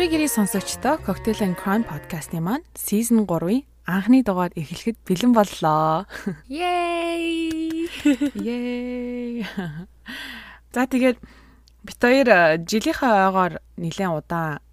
[0.00, 6.08] Амрыг гэрээ сонсогчдоо Cocktail and Crime podcast-ны маань season 3-ын анхны дугаар эхлэхэд бэлэн боллоо.
[6.48, 7.84] Yay!
[8.48, 9.44] Yay!
[10.72, 11.20] За тэгээд
[11.84, 12.28] бит хоёр
[12.64, 14.64] жилийнхээ ойгоор нэлээд удаан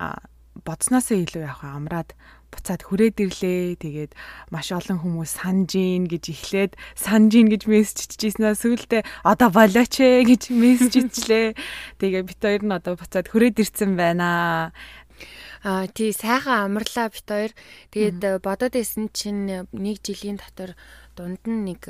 [0.64, 2.16] бодсноосоо илүү яг амраад
[2.48, 3.78] буцаад хүрээд ирлээ.
[3.84, 4.12] Тэгээд
[4.52, 10.56] маш олон хүмүүс санжин гэж эхлээд санжин гэж мессеж ичижсэн сүүлдээ одоо болооч ээ гэж
[10.56, 11.60] мессеж ичлээ.
[12.00, 14.24] Тэгээ бит хоёр нь одоо буцаад хүрээд ирсэн байна.
[14.24, 14.97] Аа
[15.92, 17.52] тий сайхан амарлаа бит хоёр.
[17.92, 20.76] Тэгээд бодоод исэн чинь нэг жилийн дотор
[21.16, 21.88] дунд нь нэг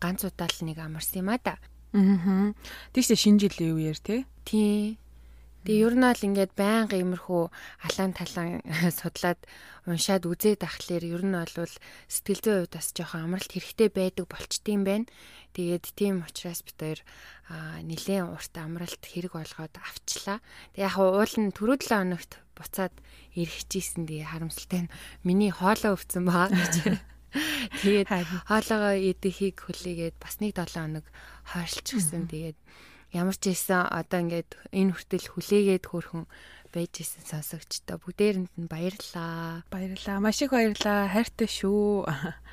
[0.00, 1.54] ганц удаал нэг амарсан юм а да.
[1.92, 2.52] Аа.
[2.92, 4.20] Тийш шинэ жилийн үеэр тий.
[4.44, 4.98] Тий.
[5.66, 7.42] Тэгээ ер нь бол ингээд байнга иймэрхүү
[7.86, 8.62] алаан талан
[8.98, 9.40] судлаад
[9.88, 11.74] уншаад үзээд ахлаэр ер нь бол
[12.06, 15.10] сэтгэл зүйн хувьд бас жоохон амралт хэрэгтэй байдаг болчтiin байна.
[15.56, 17.00] Тэгээд тийм учраас бид хоёр
[17.82, 20.38] нэлээд урт амралт хэрэг болгоод авчлаа.
[20.76, 22.94] Тэг яг уул нь түрүү 7 хоногт буцаад
[23.34, 24.92] эргэжсэн тэгээ харамсалтай нь
[25.24, 26.74] миний хоолоо өвцөн байгаа гэж.
[27.82, 28.08] Тэгээд
[28.48, 31.06] хоолоогоо идэхийг хүлээгээд бас нэг 7 хоног
[31.48, 32.24] хойшлчихсан.
[32.28, 32.58] Тэгээд
[33.12, 36.24] ямар ч ийсэн одоо ингээд энэ хүртэл хүлээгээд хөөрхөн
[36.72, 39.64] байж исэн сонсогчдоо бүгдээрэнд нь баярлаа.
[39.72, 40.20] Баярлаа.
[40.20, 41.08] Маш их баярлаа.
[41.08, 42.04] Хайртай шүү.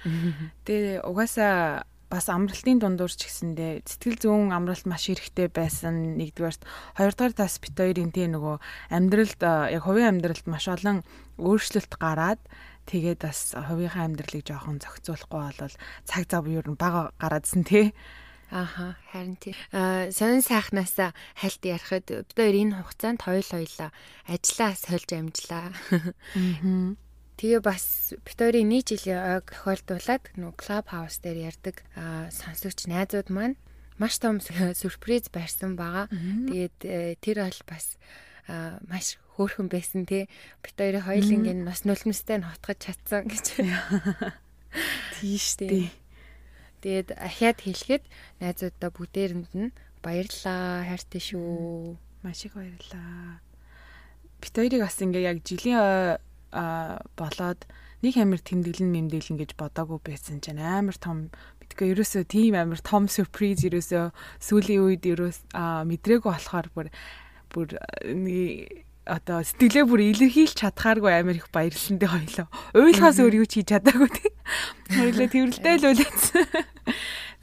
[0.67, 6.63] Тэгээ угаасаа бас амралтын дундуур ч гэсэндээ сэтгэл зүйн амралт маш хэрэгтэй байсан нэгдүгээрт
[6.95, 8.61] хоёрдугаар тас бит хоёрын тий нөгөө
[8.93, 11.01] амьдралд яг хувийн амьдралд маш олон
[11.41, 12.39] өөрчлөлт гараад
[12.85, 15.75] тэгээд бас хувийнхаа амьдралыг жоохон зохицуулахгүй болол
[16.05, 17.97] цаг зав юу н бага гараадсэн тий
[18.51, 19.55] Ааха харин тий.
[19.71, 23.89] Аа сонин сайхнаас хальт ярахад бид хоёр энэ хугацаанд хоёул хоёлаа
[24.29, 25.73] ажиллаа сольж амжлаа.
[26.35, 26.95] Аа
[27.35, 31.83] Тэгээ бас хоёрын нийт жилийн ойг тохиолдуулаад нөө клуб хаус дээр ярддаг
[32.31, 33.59] сонсогч найзууд маань
[33.99, 36.07] маш том сюрприз барьсан байгаа.
[36.07, 37.99] Тэгээд э, тэр бол бас
[38.87, 40.31] маш хөөрхөн байсан тий.
[40.63, 43.45] Бид хоёрын хоёулынгийн нас нулимстай нь хотгож чадсан гэж.
[45.19, 45.91] Тийш тий.
[46.85, 48.03] Тэгээд ахаад хэлэхэд
[48.45, 49.73] найзуудаа бүгдээрэнд нь
[50.05, 51.97] баярлаа, хайртай шүү.
[52.21, 53.41] Маш их баярлаа.
[54.37, 56.21] Бид хоёрыг бас ингээ яг жилийн
[57.17, 57.65] болоод
[58.05, 63.09] нэг амир тэмдэглэн мэмдэглэн гэж бодоагүй байсан чинь амар том мэдгүй ерөөсөө тийм амар том
[63.09, 64.13] сюрприз ерөөсөө
[64.45, 66.87] сүүлийн үед ерөөс мэдрээгүй болохоор бүр
[67.49, 67.67] бүр
[68.05, 72.47] нэг одоо сэтгэлээ бүр илэрхийлж чадхааргүй амар их баярлсан дээ хоёлоо.
[72.73, 74.33] Уйлахаас өөр юу ч хийж чадаагүй тий.
[74.97, 76.45] Хоёлоо тэрвэлтэй л үлээсэн.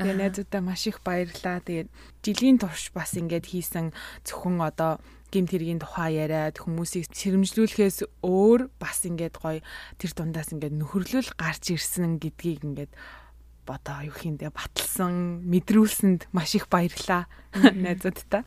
[0.02, 1.62] Тэгээ найзуудаа маш их баярлаа.
[1.62, 1.88] Тэгээд
[2.26, 3.94] жилийн турш бас ингээд хийсэн
[4.26, 4.98] зөвхөн одоо
[5.30, 9.62] гимт хэргийн тухай яриад хүмүүсийг сэрэмжлүүлэхээс өөр бас ингээд гоё
[9.96, 12.92] тэр дундаас ингээд нөхөрлөл гарч ирсэн гэдгийг ингээд
[13.64, 18.42] бодоо юу хийндэ баталсан мэдрүүлсэнд маш их баярлаа найзуудтай.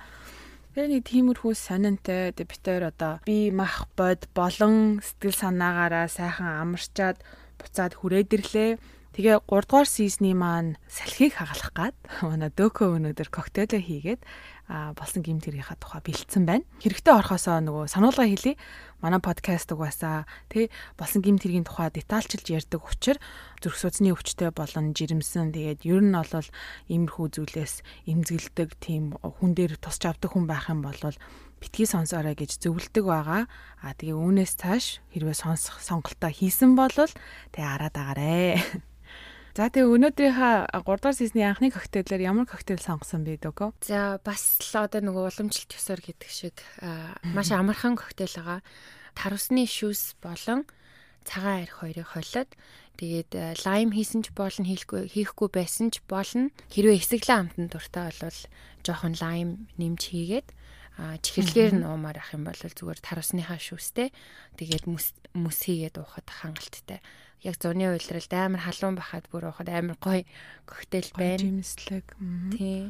[0.75, 7.23] Тэгээ нэг тиймэрхүү сонинтой тэг хоёр одоо би мах бод болон сэтгэл санаагаараа сайхан амарчаад
[7.55, 8.71] буцаад хүрээд ирлээ.
[9.15, 14.21] Тэгээ 3 дугаар сизний маань салхийг хагалах гад манай дөкө өнөөдөр коктейлээ хийгээд
[14.67, 16.65] болсон гимтэрийнхаа тухай бэлдсэн байна.
[16.81, 18.57] Хэрэгтэй орхосоо нөгөө сануулга хэлье.
[18.97, 23.21] Манай подкаст угаасаа тий болсон гимтэргийн тухай детальчилж ярьдаг учраас
[23.61, 26.49] зүрх судасны өвчтэй болон жирэмсэн тэгээд ер нь бол
[26.89, 30.97] иймэрхүү зүйлээс эмзэглдэг тийм хүн дээр тусч авдаг хүн байх юм бол
[31.61, 33.45] битгий сонсоорой гэж зөвлөдөг байгаа.
[33.85, 38.57] А тэгээ үүнээс цааш хэрвээ сонсох сонголтоо хийсэн бол тэгээ араад агараа.
[39.55, 43.87] За тэгээ өнөөдрийнхаа 3 дугаар сизний анхны коктейлээр ямар коктейл сонгосон бэ дөгөө?
[43.87, 46.59] За бас л одоо нөгөө уламжлалт ёсоор гэдэг шиг
[47.31, 48.59] маш амархан коктейл байгаа.
[49.15, 50.67] Тар усны шүүс болон
[51.23, 52.51] цагаан арх хоёрыг холиод
[52.99, 56.51] тэгээд лайм хийсэн ч болно хийхгүй хийхгүй байсан ч болно.
[56.75, 58.39] Хэрвээ эсэглэн амтан дуртай бол
[58.83, 60.51] жоохон лайм нэмж хийгээд
[60.99, 64.11] а чихэрлэгээр нуумаар ах юм бол зүгээр тар усныхаа шүүстэй
[64.59, 66.99] тэгээд мөс мөс хийгээд уухад хангалттай
[67.45, 70.25] яг зуны уйлралд амар халуун бахад бүр уухад амар гоё
[70.65, 71.37] коктейл байна.
[71.37, 72.17] Жимслэг.
[72.57, 72.89] Тий.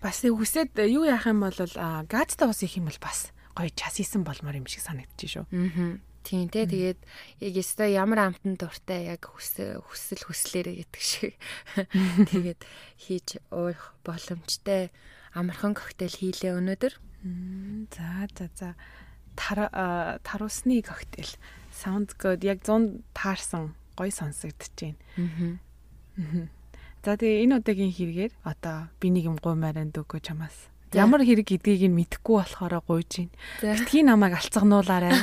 [0.00, 1.60] Бас үсээд юу яах юм бол
[2.08, 5.46] газтай ус их юм бол бас гоё час исэн болмоор юм шиг санагдчих шүү.
[5.52, 6.00] Аа.
[6.24, 7.00] Тийм тий тэгээд
[7.40, 11.34] яг өстой ямар амтан дуртай яг хүсэл хүслээрээ гэдэг шиг
[12.32, 12.60] тэгээд
[13.00, 14.92] хийж уух боломжтой
[15.32, 16.94] амархан коктейл хийлээ өнөөдөр.
[17.96, 18.68] За за за
[19.38, 19.72] тар
[20.20, 21.32] тарусны коктейл
[21.78, 22.42] sounds good.
[22.42, 24.98] Яг 100 таарсан гоё сонсогдож байна.
[26.18, 26.46] Аа.
[27.06, 30.66] За тэгээ энэ удаагийн хэрэгээр одоо би нэг юм гуймаар энэ дөгөө чамаас.
[30.92, 33.34] Ямар хэрэг гэдгийг нь мэдэхгүй болохоор гуйж байна.
[33.62, 35.14] Битгий намайг алцгануулаарай.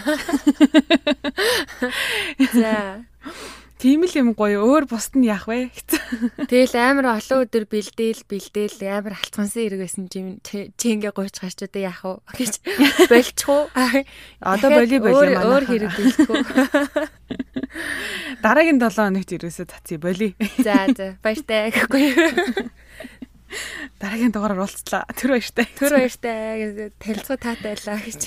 [2.55, 3.03] За.
[3.75, 5.67] Тийм л юм гоё өөр бусд нь яах вэ?
[6.51, 10.39] Тэгэл амар олон өдөр бэлдээл бэлдээл амар алцгансан хэрэг байсан чи
[10.79, 12.53] чи ингээ гойч гарч одоо яах вэ гэж
[13.11, 13.67] болчих уу?
[14.39, 15.43] Одоо боли боли манай.
[15.43, 16.43] Өөр хэрэг бэлдэх үү?
[18.45, 20.39] Дараагийн 7 хоногт ерөөсөө цацъя боли.
[20.63, 22.15] За за баяртай гэхгүй.
[23.99, 25.03] Дараагийн дугаараар уулзлаа.
[25.19, 25.67] Тэр баяртай.
[25.75, 26.95] Тэр баяртай.
[26.95, 28.21] Танилцуу таатай байлаа гэж.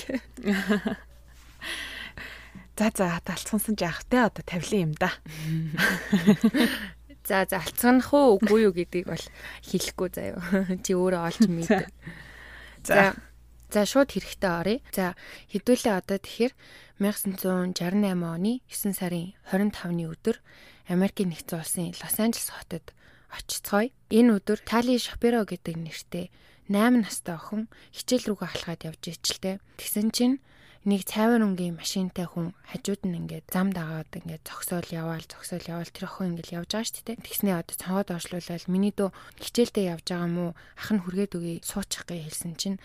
[2.79, 5.11] За за алцгансан жаах те одоо тавилын юм да.
[7.27, 9.25] За за алцганах уу үгүй юу гэдгийг бол
[9.67, 10.39] хэлэхгүй заяа.
[10.87, 11.91] Чи өөрөө олж мэд.
[12.87, 13.19] За
[13.67, 14.79] за шууд хэрэгтэй оръё.
[14.95, 15.19] За
[15.51, 16.53] хэдүүлээ одоо тэгэхээр
[17.03, 20.39] 1968 оны 9 сарын 25-ны өдөр
[20.87, 22.95] Америкийн нэгдсэн улсын Лос Анжелес хотод
[23.27, 23.91] очицгоё.
[24.07, 26.31] Энэ өдөр Тали Шапиро гэдэг нэртэй
[26.71, 29.59] 8 настай охин хичээл рүүгээ алхаад явж ижилтэй.
[29.75, 30.39] Тэгсэн чинь
[30.87, 35.91] нэг цайвар өнгийн машинтай хүн хажууд нь ингээд зам дагаад ингээд зогсоол яваал зогсоол яваал
[35.91, 37.19] тэр охин ингээд явж байгаа шүү дээ.
[37.19, 39.11] Тэгснээ одоо цонгод оршлуулаад миний дөө
[39.43, 40.45] хичээлдээ явж байгаа мó
[40.79, 42.77] ах нь хүргээд үгүй суучих гэж хэлсэн чинь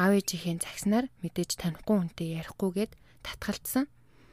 [0.00, 3.84] аав ээжийнхээ загснаар мэдээж танихгүй хүнтэй ярихгүйгээд татгалцсан.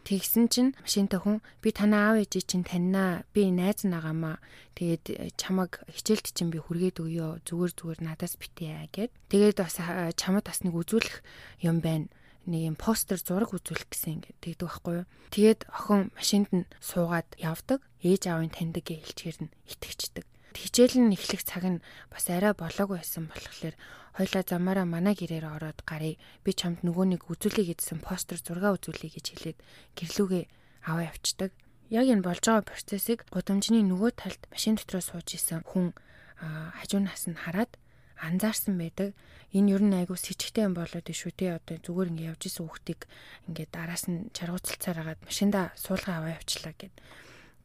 [0.08, 3.28] Тэгсэн чинь машинтай хүн би танаа аав ээжийг чинь таньнаа.
[3.36, 4.40] Би найз нагаамаа.
[4.80, 7.44] Тэгээд чамаг хичээлд чинь би хүргээд өгөө.
[7.44, 9.12] Зүгээр зүгээр надаас битээ гэд.
[9.28, 9.76] Тэгээд бас
[10.16, 11.20] чамд бас нэг үзүүлэх
[11.62, 12.08] юм байна
[12.46, 15.10] нэг юм постэр зураг үзүүлэх гэсэн ингээд тэгдэг байхгүй юу.
[15.34, 17.84] Тэгээд охин машинд нь суугаад явдаг.
[18.00, 20.26] Ээж аавын таньдаг гэж хэлчихээр нь итгэждэг.
[20.56, 23.76] Хичээл нь эхлэх цаг нь бас арай болоог байсан болохоор
[24.18, 29.14] хоёлаа замаараа манай гэрээр ороод гарыг би чамд нөгөө нэг үзүүлэе гэдсэн постэр зураг үзүүлэе
[29.14, 29.60] гэж хэлээд
[29.96, 30.44] гэрлүүгээ
[30.90, 31.52] аваа явцдаг.
[31.94, 35.94] Яг энэ болж байгаа процессыг гудамжны нөгөө талд машин дотроо сууж исэн хүн
[36.42, 37.72] хажуунаас нь хараад
[38.20, 39.16] анзаарсан байдаг.
[39.50, 41.58] Энэ ер нь айгу с ิจ гтэй юм болоод шүү дээ.
[41.58, 43.02] Одоо зүгээр ингээ явж исэн хүүхдийг
[43.50, 46.94] ингээ араас нь чаргууцалцаар агаад машинда суулгаа аваа явчлаа гэд.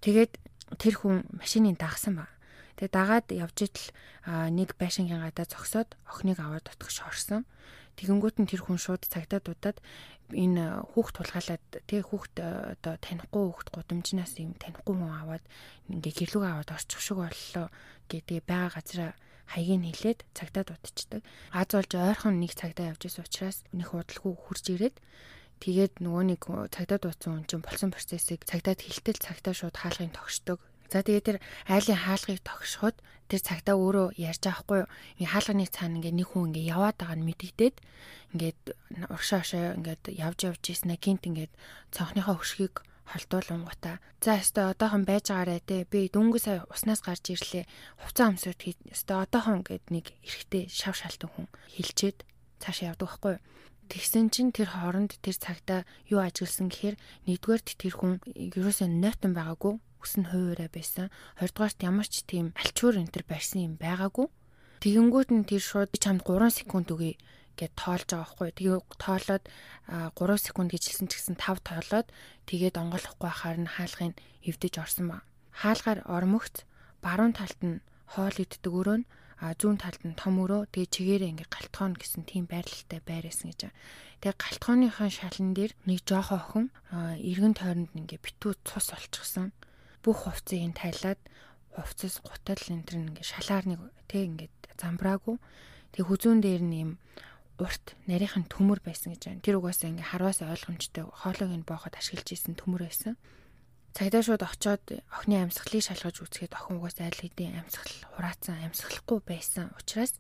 [0.01, 0.33] Тэгээд
[0.81, 2.33] тэр хүн машиныг дагсан ба.
[2.81, 3.89] Тэгээд дагаад явж идэл
[4.49, 7.45] нэг байшингийн гадаа зогсоод охиныг аваад утгах шорсон.
[8.01, 9.79] Тэгэнгүүт нь тэр хүн шууд цагтаа дуудаад
[10.33, 15.45] энэ хүүхд тулгаалаад тэг хүүхд одоо танихгүй хүүхд гудамжнаас юм танихгүй хүн аваад
[15.93, 17.69] ингээ гэрлүүг аваад орчих шиг боллоо
[18.11, 19.13] гэдэг байгаа газараа
[19.51, 21.23] хаягийг хилээд цагтаа дутчихдаг.
[21.53, 24.97] Аз болж ойрхон нэг цагтаа явж исэн учраас нөх худалгүй хурж ирээд
[25.61, 26.43] тэгээд нөгөө нэг
[26.73, 30.59] цагтаа дутсан хүн чинь болсон процессыг цагтаад хилтэл цагтаа шууд хаалгыг тогшдог.
[30.93, 32.97] За тэгээд тэр айлын хаалгыг тогшоход
[33.29, 34.91] тэр цагтаа өөрөө ярьж байгаа хгүй юу.
[35.19, 37.77] Ингээ хаалганы цаана ингээ нэг хүн ингээ яваад байгаа нь мэдэгдээд
[38.37, 38.61] ингээд
[39.09, 41.53] уршаа уршаа ингээд явж явж ийснэ гинт ингээд
[41.91, 45.85] цонхныхоо хөшгийг холдуулангуудаа за өстой одоохон байж байгаарэ те.
[45.85, 47.69] Би дөнгөж сая уснаас гарч ирлээ.
[48.01, 48.61] Хувцас амсууд
[48.93, 51.47] өстой одоохон гэд нэг эрэхтэй шав шалтан хүн
[51.77, 52.25] хилчээд
[52.63, 53.37] цааш явдаг байхгүй
[53.85, 56.97] Тэгсэн чинь тэр хооронд тэр цагта юу ажигласан гэхээр
[57.29, 61.13] нэгдүгээрт тэр хүн ерөөсөө нойтон байгаагүй өснө хуваараа байсан.
[61.37, 64.33] Хоёрдугаарт ямар ч тийм альчуур энэ төр барьсан юм байгаагүй.
[64.81, 67.21] Тэгэнгүүт нь тэр шууд чамд 3 секунд өгье
[67.59, 68.51] гэд тоолж байгаа байхгүй.
[68.55, 69.45] Тэгээ тоолоод
[69.89, 72.09] 3 секунд гэж хэлсэн ч гэсэн 5 тоолоод
[72.51, 75.19] тэгээд онгойлохгүй байхаар нь хаалгыг эвдэж орсон ба.
[75.55, 76.67] Хаалгаар ормогц
[77.05, 79.09] баруун талд нь хоол иддэг өрөө нь
[79.41, 83.63] зүүн талд нь том өрөө тэгээ чигээрээ ингээ галтгоон гэсэн тийм байрлалтай байрсан гэж.
[84.25, 86.67] Тэгээ галтгооныхаа шалан дээр нэг жоохоо охин
[87.21, 89.53] эргэн тойронд ингээ битүү цус олчихсан.
[90.01, 91.21] Бүх хувцсыг нь тайлаад
[91.77, 94.51] хувцас гутал энэ төр ингээ шалаар нэг тэг ингээ
[94.81, 95.37] замбраагүй.
[95.93, 96.91] Тэг хүзүүн дээр нь юм
[97.59, 99.45] урт нарийнх нь төмөр байсан гэж байна.
[99.45, 103.15] Тэр угаасаа ингээ харваас ойлгомжтой хоолойг нь бооход ашиглаж исэн төмөр байсан.
[103.95, 109.71] Цагдаа шууд очоод охины амьсгалыг шалгаж үзэхэд охин угаасаа айл хэдийн амьсгал хураацсан амьсгалахгүй байсан
[109.79, 110.19] учраас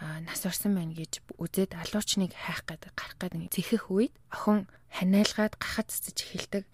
[0.00, 5.92] нас орсон байна гэж үзээд алуучныг хайх гэдэг гарах гэдэг зэхэх үед охин ханиалгаад гахад
[5.92, 6.64] цэцэж эхэлдэг.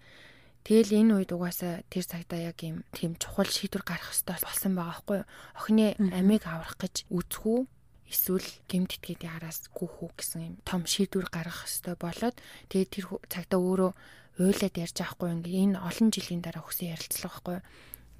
[0.63, 5.03] Тэгэл энэ үед угаасаа тэр цагтаа яг юм тийм чухал шийдвэр гарах хэрэгтэй болсон байгаа
[5.03, 5.27] байхгүй юу?
[5.59, 5.85] Охины
[6.15, 7.59] амийг аврах гэж үзэхүү
[8.07, 12.35] эсвэл гемт итгэдэг араас гүхүү гэсэн юм том шийдвэр гаргах хэрэгтэй болоод
[12.71, 13.91] тэгээд тэр цагтаа өөрөө
[14.39, 17.57] уйлаад ярьж байхгүй ингээ энэ олон жилийн дараа хүсэн ярилцлага байхгүй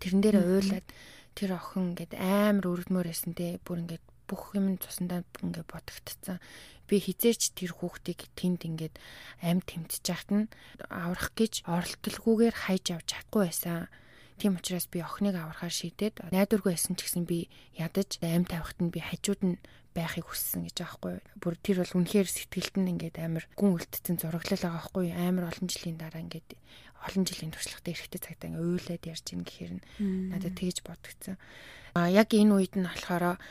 [0.02, 0.88] тэрэн дээр уйлаад
[1.38, 3.62] тэр охин ингээд амар өргөдмөр байсан те.
[3.62, 6.42] Бүр ингээд бүх юм цусандаа ингээ бодогдцсан
[6.90, 8.96] би хизээч тэр хүүхдийг тэнд ингээд
[9.46, 10.46] амь тэмцэж яхад нь
[10.90, 13.86] аврах гэж оролдолгүйгээр хайж авч чадахгүй байсан
[14.38, 18.94] Тийм учраас би охиныг аврахаар шийдээд найдваргүй байсан ч гэсэн би ядаж амь тавихт нь
[18.94, 19.58] би хажууд нь
[19.98, 21.16] байхыг хүссэн гэж байхгүй.
[21.42, 25.06] Бүр тэр бол үнэхээр сэтгэлд нь ингээд амар гүн үлдсэн зураглал байгаа байхгүй.
[25.10, 26.54] Амар олон жилийн дараа ингээд
[27.02, 29.74] олон жилийн туршлагатай эрэхтэй цагтаа ингээд уйлаад ярьж ийн гэхээр
[30.38, 31.38] надад тэгж бодогдсон.
[31.98, 33.42] А яг энэ үед нь болохоор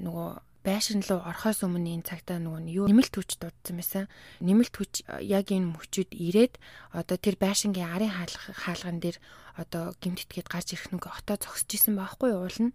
[0.00, 0.28] нөгөө
[0.64, 4.04] байшин руу орохоос өмнө энэ цагтаа нөгөө нь юу нэмэлт хүч дуудсан байсан.
[4.40, 6.56] Нэмэлт хүч яг энэ мөчөд ирээд
[6.96, 9.20] одоо тэр байшингийн арын хаалган дээр
[9.60, 12.72] одоо гимтэтгээд гарч ирэх нүг отоо зогсож исэн байхгүй уулна.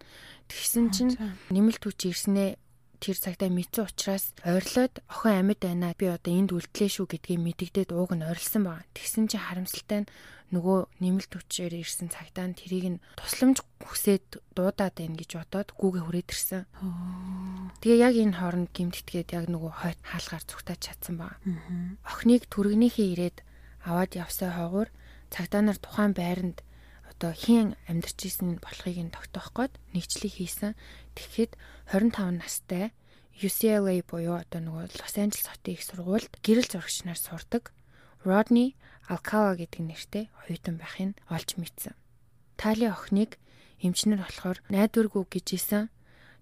[0.48, 1.18] Тэгсэн чинь
[1.50, 2.62] нэмэлт хүч ирснээ
[3.00, 5.96] тэр цагтаа мэдсэн учраас ойрлоод охин амьд байна.
[5.96, 8.88] Би одоо энд үлдлээ шүү гэдгийг мэдэгдээд ууг нь ойрлсон байна.
[8.92, 10.12] Тэгсэн чинь харамсалтай нь
[10.50, 16.30] нөгөө нэмэлт хүчээр ирсэн цагтаа тэрийг нь тусламж хүсээд дуудаад байна гэж бодоод гүүгээ хүрээд
[16.34, 16.64] ирсэн.
[17.82, 21.38] Тэгээ яг энэ хооронд гимтэтгээд яг нөгөө хойт хаалгаар зүгтаж чадсан ба.
[22.02, 23.38] Охиныг түргнийхээ ирээд
[23.86, 24.90] аваад явсаа хойгоор
[25.30, 26.66] цагдаа нар тухайн байранд
[27.06, 30.74] одоо хин амьдарч исэн болохыг нь тогтоох гээд нэгчлэг хийсэн.
[31.14, 31.54] Тэгэхэд
[31.94, 32.96] 25 настай
[33.40, 37.72] UCLA буюу одоо нөгөө Лос Анжелес хотын их сургуульд гэрэл зурагч нар сурдаг
[38.28, 38.76] Rodney
[39.10, 41.98] Alcala гэдэг нэртэй оюутан байхыг олж мэдсэн.
[42.62, 43.42] Тали охиныг
[43.82, 45.90] эмчнэр болохоор найдваргүй гэж исэн.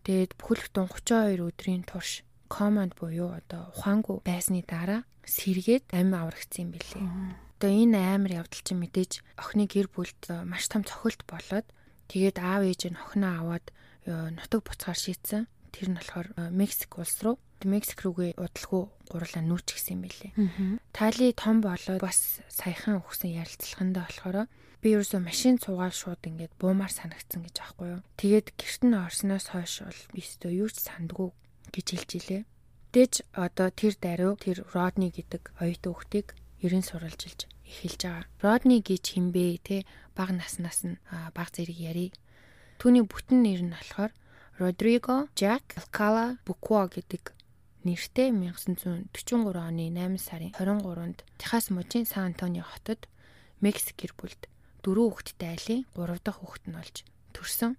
[0.03, 6.71] Тэгээд бүхэлдэн 32 өдрийн турш команд буюу одоо ухаангүй байсны дараа сэргээд амь аврагдсан юм
[6.75, 7.03] билээ.
[7.59, 11.67] Одоо энэ амар явдал чинь мэдээж охины гэр бүлд маш том цохилт болоод
[12.07, 13.65] тэгээд аав ээж нь охиноо аваад
[14.07, 15.47] нутаг буцаар шийдсэн.
[15.77, 20.31] Тэр нь болохоор Мексик улс руу Мексик руугээ удалгүй гурлаа нүүч гисэн юм билээ.
[20.89, 24.49] Тали том болоод бас саяхан өгсөн ярилцлаганда болохоор
[24.81, 28.01] би ерөөсөө машин цугаал шууд ингээд буумаар санагдсан гэж аахгүй юу.
[28.21, 31.29] Тэгээд гэрт нь орсноос хойш бол би өстөө юу ч сандгүй
[31.73, 32.43] гэж хэлж илээ.
[32.93, 36.27] Дэж одоо тэр даруй тэр Родни гэдэг оюутан хүүхдийг
[36.61, 38.25] ерэн суралжилж эхэлж байгаа.
[38.41, 39.77] Родни гэж химбэ те
[40.13, 41.01] баг наснаас нь
[41.33, 42.09] баг зэрэг ярий.
[42.77, 44.13] Түүний бүтэн нэр нь болохоор
[44.57, 47.29] Родриго Жак Алкала Буква гэдэг
[47.85, 53.05] нэртэй 1943 оны 8 сарын 23-нд Техас мужийн Сан Антонио хотод
[53.61, 54.49] Мексик гэр бүлд
[54.81, 56.95] дөрөв хүүхэдтэй айлын 3 дахь хүүхэд нь болж
[57.37, 57.77] төрсөн.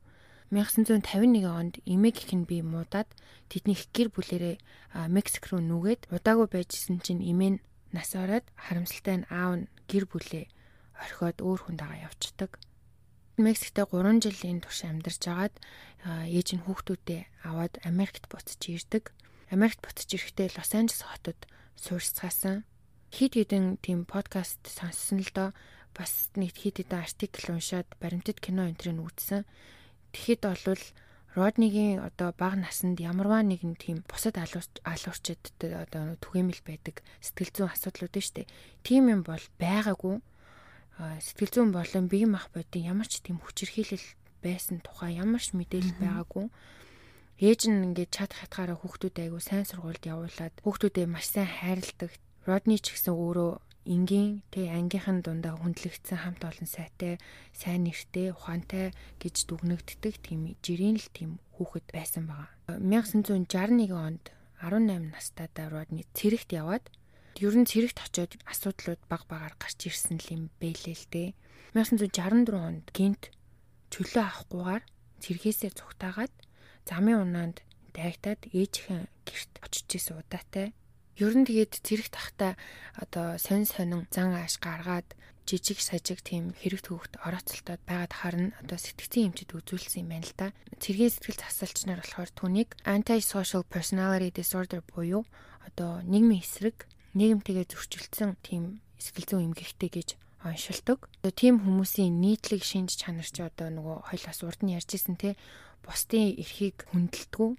[0.54, 3.10] 1951 онд эмээг их нь би муудаад
[3.50, 4.62] тэдний гэр бүлэрээ
[5.10, 10.06] Мексик руу нүгээд удаагүй байжсэн чинь эмээ нь нас ороод харамсалтай нь аав нь гэр
[10.06, 10.46] бүлээ
[10.94, 12.54] орхиод өөр хүн дагаа явцдаг.
[13.38, 15.54] Мексикт 3 жилийн турш амьдарч агаад
[16.26, 19.14] ээж нь хүүхдүүдээ аваад Америкт буцаж ирдэг.
[19.54, 21.38] Америкт буцаж ирэхдээ Лос Анжелес хотод
[21.78, 22.66] суурьцгаасан.
[23.14, 25.48] Хит хитэн тийм подкаст сонссон л доо
[25.94, 29.46] бас нэг хит хитэн артикл уншаад баримтат кино энтрийг үзсэн.
[30.10, 30.84] Тэгэхэд болвол
[31.38, 38.14] Роднигийн одоо бага наснд ямарваа нэгэн тийм бусад алуурчид одоо түгээмэл байдаг сэтгэл зүйн асуудлууд
[38.18, 38.50] нь штэ.
[38.82, 40.18] Тийм юм бол байгаагүй.
[40.98, 44.02] Сэтгэл зүйн болон бие мах бодийн ямар ч тийм хүчирхийлэл
[44.42, 46.46] байсан тухай ямар ч мэдээлэл байгаагүй.
[47.38, 52.10] Ээж нь ингээд чад хатгаараа хүүхдүүд айгу сайн сургуульд явуулаад хүүхдүүдээ маш сайн хайрладаг.
[52.42, 53.52] Родни ч гэсэн өөрөө
[53.86, 57.22] энгийн тэг ангийнхан дундаа хүндлэгдсэн хамт олон сайтай
[57.54, 58.90] сайн нэртэй ухаантай
[59.22, 62.50] гэж дүгнэгддэг тийм жирийн л тийм хүүхэд байсан байгаа.
[62.74, 64.24] 1961 онд
[64.58, 66.90] 18 настай Родни цэрэгт яваад
[67.44, 71.28] ер нь цэрэгт очиод асуудлууд баг багаар гарч ирсэн юм бэлээ л дээ.
[71.78, 73.22] 1964 онд гинт
[73.92, 74.84] чөлөө авахгүйгээр
[75.22, 76.34] цэргээсээ цугтаагаад
[76.88, 77.56] замын унаанд
[77.94, 80.68] дайгтаад ээжийнхэн гэрт очиж исэн удаатай
[81.18, 82.54] Ер нь тэгээд зэрэг тахта
[82.94, 85.18] одоо сонь сонин зан ааш гаргаад
[85.50, 90.34] жижиг сажиг тийм хэрэг төвөгт орооцолтоод байгаад харна одоо сэтгцийн эмчид үзүүлсэн юм байна л
[90.38, 90.54] да.
[90.78, 95.26] Цэргийн сэтгэл засалч нар болохоор түүнийг anti-social personality disorder буюу
[95.66, 96.86] одоо нийгмийн эсрэг
[97.18, 100.08] нийгэмтэйгээ зөрчилдсөн тийм сэтгэл зүйн эмгэгтэй гэж
[100.46, 101.10] оншилдог.
[101.34, 105.34] Тийм хүмүүсийн нийтлэг шинж чанар чи одоо нөгөө хоёлаас урд нь ярьжсэн те
[105.82, 107.58] бусдын эрхийг хүндэлдэг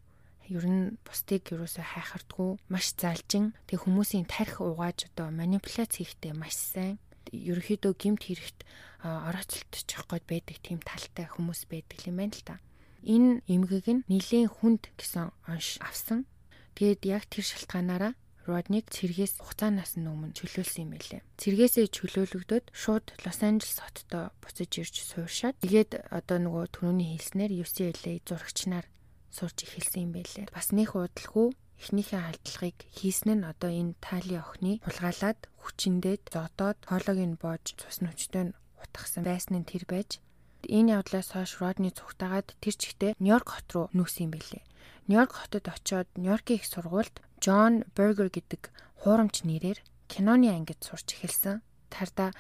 [0.50, 6.56] ер нь бусдыг юусоо хайхардгүй маш залжин тэг хүмүүсийн тарих угааж одоо манипуляц хийхдээ маш
[6.56, 6.98] сайн
[7.30, 8.60] ерөөхдөө гимт хэрэгт
[9.04, 12.56] орооцолтчих гээд байдаг тийм талтай хүмүүс байдаг юм байна л та.
[13.06, 16.25] Энэ эмгэг нь нилийн хүнд гэсэн онш авсан.
[16.75, 18.13] Тэгэд яг тэр шалтгаанаараа
[18.50, 21.22] Родник цэргээс хугацаанаас өмнө чөлөөлсөн юм байлээ.
[21.38, 28.13] Цэргээсээ чөлөөлөгдөд шууд Лос Анжелес хотод буцаж ирж сууршаад тэгээд одоо нөгөө түрүүний хэлснээр UCLA
[28.25, 28.86] зурагч нар
[29.29, 30.50] сурч эхэлсэн юм байлээ.
[30.50, 37.20] Бас нэх удалгүй эхнийхээ халдлагыг хийсэн нь одоо энэ таали охины хулгайлаад хүчиндээд зодоод хоолойг
[37.24, 40.20] нь боож цус нүчтэй нь утгасан байсан нь тэр байж
[40.68, 44.63] энэ явдлаас хойш Родни цугтаагаад тэр чигтээ Нью-Йорк хот руу нүүсэн юм байлээ.
[45.08, 48.69] Нью-Йорк хотод очиод Нью-Йоркийн их сургуульд Джон Бергер гэдэг
[49.03, 49.79] хуурамч нэрээр
[50.12, 51.63] киноны ангид сурч эхэлсэн.
[51.89, 52.36] Тарда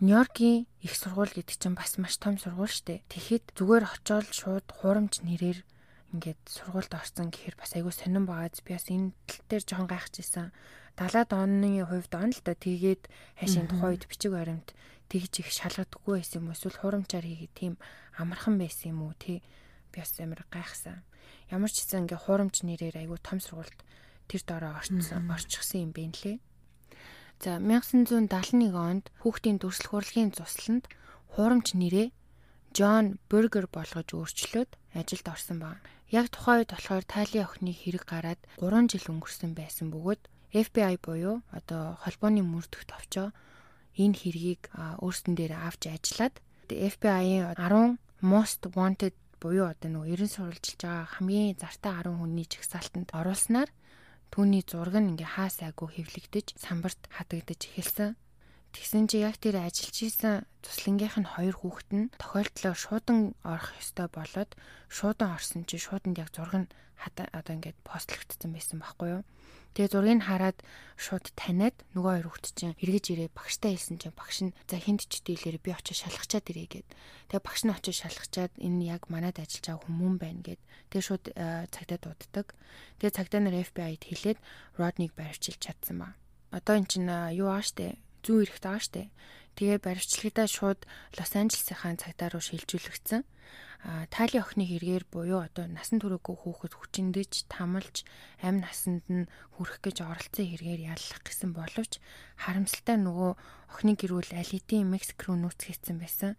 [0.00, 3.06] Нью-Йоркийн их сургууль гэдэг чинь бас маш том сургууль штэ.
[3.12, 5.62] Тэгэхэд зүгээр очиод шууд хуурамч нэрээр
[6.10, 10.50] ингээд сургуульд орсон гэхээр бас айгүй сонирн байгааз би бас энэ тал дээр жоохон гайхажсэн.
[10.98, 13.06] 70-аад оны хувьд он л да тэгээд
[13.38, 14.74] хайшийн тухайд бичиг баримт
[15.06, 17.74] тэгж их шалгадаггүй байсан юм уу эсвэл хурамчаар хийгээд тийм
[18.18, 19.38] амархан байсан юм уу тий
[19.94, 21.06] би бас амар гайхсан.
[21.54, 23.78] Ямар ч гэсэн ингээ хуурамч нэрээр айгүй том сургуульд
[24.30, 26.38] тэр дороо орчсон орчихсан юм бэ нэлээ.
[27.42, 30.86] За 1971 онд хүүхдийн дүрслэх урлагийн тусланд
[31.34, 32.14] хуурамч нэрээ
[32.70, 35.82] Джон Бергер болгож өөрчлөөд ажилд орсон баг.
[36.14, 40.22] Яг тухайн үед болохоор Тали охины хэрэг гараад 3 жил өнгөрсөн байсан бөгөөд
[40.54, 43.30] FBI буюу одоо холбооны мөрдөх товчоо
[43.98, 44.62] энэ хэргийг
[45.02, 46.34] өөрсдөн дээр авч ажиллаад
[46.70, 53.08] FBI-ийн 10 most wanted буюу одоо нөгөө 90 сурвалжилж байгаа хамгийн зартай 10 хүний жагсаалтанд
[53.16, 53.70] оруулснаар
[54.32, 58.14] түүний зураг нь ингээ хаа сайгүй хэвлэгдэж самбарт хадагдаж эхэлсэн.
[58.70, 64.06] Тэгсэн чи яг тэр ажиллаж исэн туслангийнх нь хоёр хүүхэд нь тохиолдлоор шуудан орох ёстой
[64.14, 64.50] болоод
[64.86, 66.70] шуудан орсон чи шууданд яг зураг нь
[67.02, 69.22] одоо ингээд постлогдсон байсан байхгүй юу?
[69.74, 70.58] Тэгээ зургийг хараад
[70.98, 75.06] шууд таниад нөгөө хоёр хүүхэд чинь эргэж ирээ багштай хэлсэн чинь багш нь за хинт
[75.06, 76.88] ч дийлэр би очиж шалгачаад ирээ гэд.
[77.30, 80.60] Тэгээ багш нь очиж шалгачаад энэ яг манад ажиллаж байгаа хүмүүн байна гэд.
[80.90, 82.46] Тэгээ шууд э, цагтаа дууддаг.
[82.98, 84.38] Тэгээ цагтаа нар FBI-д хэлээд
[84.74, 86.08] Родниг барьчилж чадсан ба.
[86.50, 89.02] Одоо эн чинь э, юу аа штэ зүүн эрэхт байгаа штэ.
[89.56, 90.80] Тэгээ баримтчлагтаа шууд
[91.18, 93.22] Лос Анжелесийн цагдаа руу шилжүүлэгдсэн.
[93.80, 98.04] А Тали охины хэрэгээр буюу одоо насан туршаагүй хүүхэд хүчиндэж, тамалж,
[98.44, 99.24] амь насанд нь
[99.56, 101.96] хүрэх гэж оролцсон хэрэгээр яллах гэсэн боловч
[102.36, 103.30] харамсалтай нөгөө
[103.72, 106.36] охины гэрүүл алитийн Мексик руу нүүцгээсэн байсан.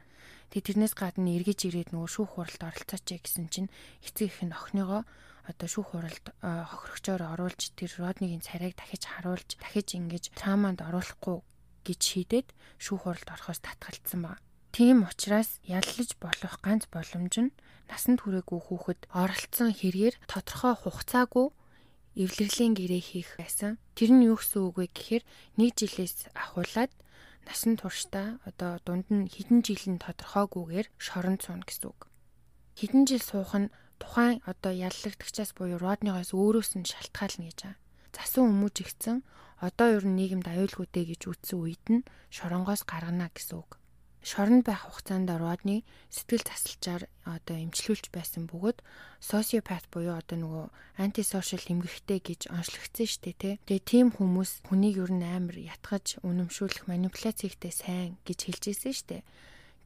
[0.54, 3.74] Тэгээ тэрнээс гадна эргэж ирээд нөгөө шүүх хуралд оролцооч гэсэн чинь
[4.06, 5.02] эцэг их нь охиныгоо
[5.50, 11.42] одоо шүүх хуралд хохирогчоор оруулж тэр Роднигийн царайг дахиж харуулж дахиж ингэж трааманд оруулахгүй
[11.88, 12.48] гэж шийдээд
[12.82, 14.40] шүүх хуралд орохоос татгалцсан баг.
[14.72, 17.56] Тийм учраас яллаж болох ганц боломж нь
[17.92, 21.48] насанд хүрээгүй хүүхэд оролцсон хэрэгээр тодорхой хугацаагүй
[22.16, 23.76] эвлэрлийн гэрээ хийх байсан.
[23.96, 25.24] Тэр нь юу гэсэн үг вэ гэхээр
[25.60, 26.92] нэг жилээс ахуулаад
[27.48, 32.08] насан туршдаа одоо дунд нь хэдэн жил нь тодорхойгүйгээр шоронд сууна гэсэн үг.
[32.80, 37.80] Хэдэн жил суух нь тухайн одоо яллагдагчаас буюу родныгоос өөрөөс нь шалтгаална гэж байгаа.
[38.16, 39.18] Засан өмөж игцэн
[39.68, 43.82] одоо ер нь нийгэмд аюулгүйтэй гэж үзсэн үед нь шоронгоос гаргана гэсэн үг.
[44.22, 45.82] Шоронд байх хугацаанд Родни
[46.14, 48.78] сэтгэл засалчаар одоо эмчлүүлж байсан бөгөөд
[49.18, 50.66] социопат буюу одоо нөгөө
[51.02, 53.56] антисошиал эмгэгтэй гэж онцлогдсон шүү дээ тий.
[53.66, 58.94] Тэгээ тийм хүмүүс хүнийг ер нь амар ятгаж үнэмшүүлэх манипуляц хийхтэй сайн гэж хэлж ирсэн
[58.94, 59.26] шүү дээ.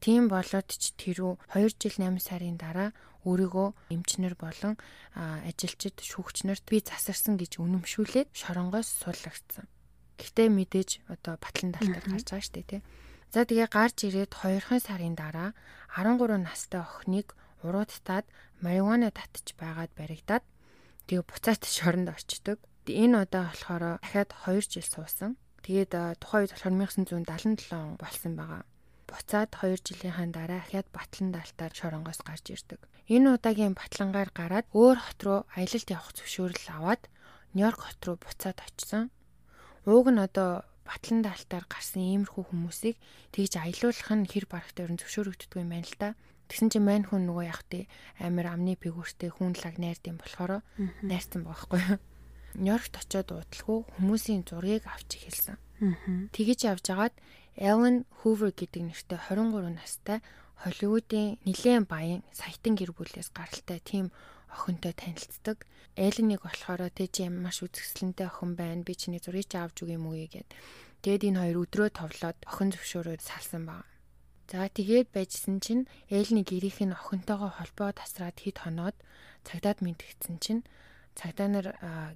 [0.03, 2.91] Тийм болоод ч тэрүү 2 жил 8 сарын дараа
[3.25, 4.77] өөрийгөө эмчнэр болон
[5.17, 9.65] ажилчид шүүгчнэрт би засарсан гэж үнэмшүүлээд шоронгоос суулгагдсан.
[10.15, 12.81] Гэхдээ мэдээж одоо батлан талтар гарч байгаа шүү дээ тий.
[13.33, 15.51] За тэгээ гарч ирээд 2хан сарын дараа
[15.91, 17.35] 13 настай охиныг
[17.65, 18.25] уруудтаад
[18.63, 20.45] марихуана татж байгаад баригдаад
[21.09, 22.61] тэгээ буцаат шоронд очдөг.
[22.85, 25.35] Энэ удаа болохоор дахиад 2 жил суусан.
[25.65, 28.63] Тэгээд тухайн үед болохоор 1977 болсон байгаа
[29.09, 32.81] буцаад 2 жилийн дараа ахяад батлан даалтаар шоронгоос гарч ирдэг.
[33.05, 37.03] Энэ удаагийн батлангаар гараад өөр хот руу аялалд явах зөвшөөрөл аваад
[37.53, 39.13] Нью-Йорк хот руу буцаад очсон.
[39.85, 42.97] Ууг нь одоо батлан даалтаар гарсан иймэрхүү хүмүүсийг
[43.33, 46.09] тэгж аялуулах нь хэр барахтай өрн зөвшөөрөгддөг юм байна л да.
[46.49, 47.89] Тэгсэн чинь мань хүн нөгөө явах тий
[48.21, 50.61] амир амны пигүүртэй хүн лаг найрдсан болохоор
[51.01, 51.97] найрсан байхгүй юу.
[52.57, 55.57] Нью-Йоркт очиод уудлахуу хүмүүсийн зургийг авч эхэлсэн.
[56.31, 57.15] Тэгэж явж агаад
[57.55, 60.19] Ellen Hoover гэдэг нэртэй 23 настай
[60.63, 64.11] Холливуудын нэлээд баян саятан гэр бүлээс гаралтай тийм
[64.51, 65.63] охинтой танилцдаг.
[65.95, 68.83] Элленийг болохоор тэ чи маш үзэсгэлэнтэй охин байна.
[68.83, 70.49] Би чиний зургийг ч авч үгүй юм уу гэгээд.
[71.03, 73.87] Тэгэд энэ хоёр өдрөө товлоод охин зөвшөөрөөд салсан баг.
[74.51, 78.95] За тэгээд байжсэн чинь Эллений гэрийнх нь охинтойгоо холбоо тасраад хэд хоноод
[79.47, 80.61] цагдаад мэдгдсэн чинь
[81.15, 81.67] цагдаа нар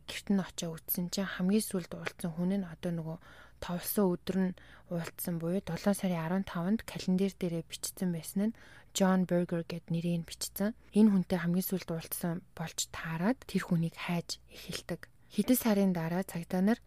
[0.05, 3.17] гэрт нь очиж үзсэн чинь хамгийн сүүлд уулзсан хүн нь одоо нөгөө
[3.63, 4.57] товлсон өдөр нь
[4.89, 8.57] уулзсан буюу 7 сарын 15-нд календар дээрээ бичсэн байсан нь
[8.97, 10.73] John Berger гэд нэрийг бичсэн.
[10.97, 15.05] Энэ хүнтэй хамгийн сүүлд уулзсан болж таарад тэр хүнийг хайж эхэлдэг.
[15.29, 16.79] Хэдэн сарын дараа цагдаа нар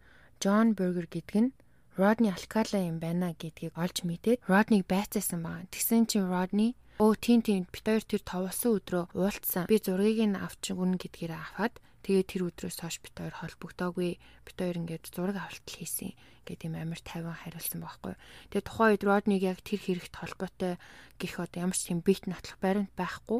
[0.43, 1.55] John Berger гэдэг нь
[1.95, 5.71] Rodney Alcala юм байна гэдгийг олж мэдээд Rodney байцаасан байна.
[5.71, 9.69] Тэгсэн чинь Rodney өө тийм тийм бит хоёр тэр товлсон өдрөө уулзсан.
[9.71, 14.19] Би зургийг нь авч өгнө гэдгээрээ аваад тэгээ тэр өдрөөс хойш бит хоёр холбогдоогүй.
[14.45, 16.11] Бит хоёр ингээд зураг авалтал хийсэн
[16.43, 18.13] гэдэг юм амар тайван хариулсан байхгүй.
[18.51, 20.75] Тэгээ тухайн үед Родниг яг тэр хэрэгт холбоотой
[21.17, 23.39] гих одоо ямар ч тийм бит нотлох баримт байхгүй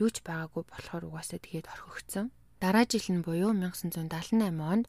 [0.00, 2.32] юу ч байгаагүй болохоор угаасаа тэгээд орхигдсон.
[2.62, 4.86] Дараа жил нь буюу 1978 онд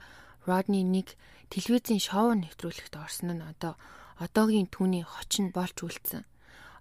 [0.47, 1.19] Родни нэг
[1.51, 3.75] телевизийн шоу нэвтрүүлэгт орсон нь одоо
[4.17, 6.23] одоогийн түүний хочин болж үлдсэн.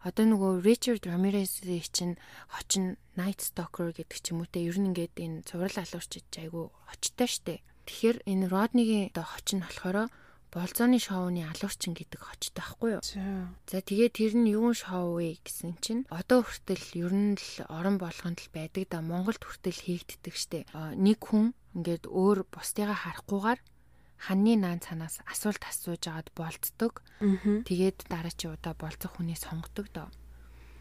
[0.06, 2.14] Одоо нөгөө Ричард Рамиресийн чинь
[2.46, 6.70] хочин Night Stalker гэдэг ч юм уу те ер нь ингээд энэ цуврал алуурчиж айгу
[6.86, 7.54] очтой штэ.
[7.88, 10.06] Тэгэхээр энэ Роднигийн одоо хочин болохоор
[10.52, 13.02] болзооны шоуны алуурчин гэдэг хочтой байхгүй юу.
[13.68, 18.00] За тэгээд тэр нь юун шоу вэ гэсэн чинь одоо хүртэл ер нь л орон
[18.00, 20.64] болгонд л байдаг да Монголд хүртэл хийгддэг штэ.
[20.96, 23.60] Нэг хүн ингээд өөр бусдыгаа харахгүйгээр
[24.18, 27.02] ханны наан цанаас асуулт асууж агаад болцдог.
[27.22, 30.08] Тэгээд дараачийн удаа болцох хүнээ сонгодог доо.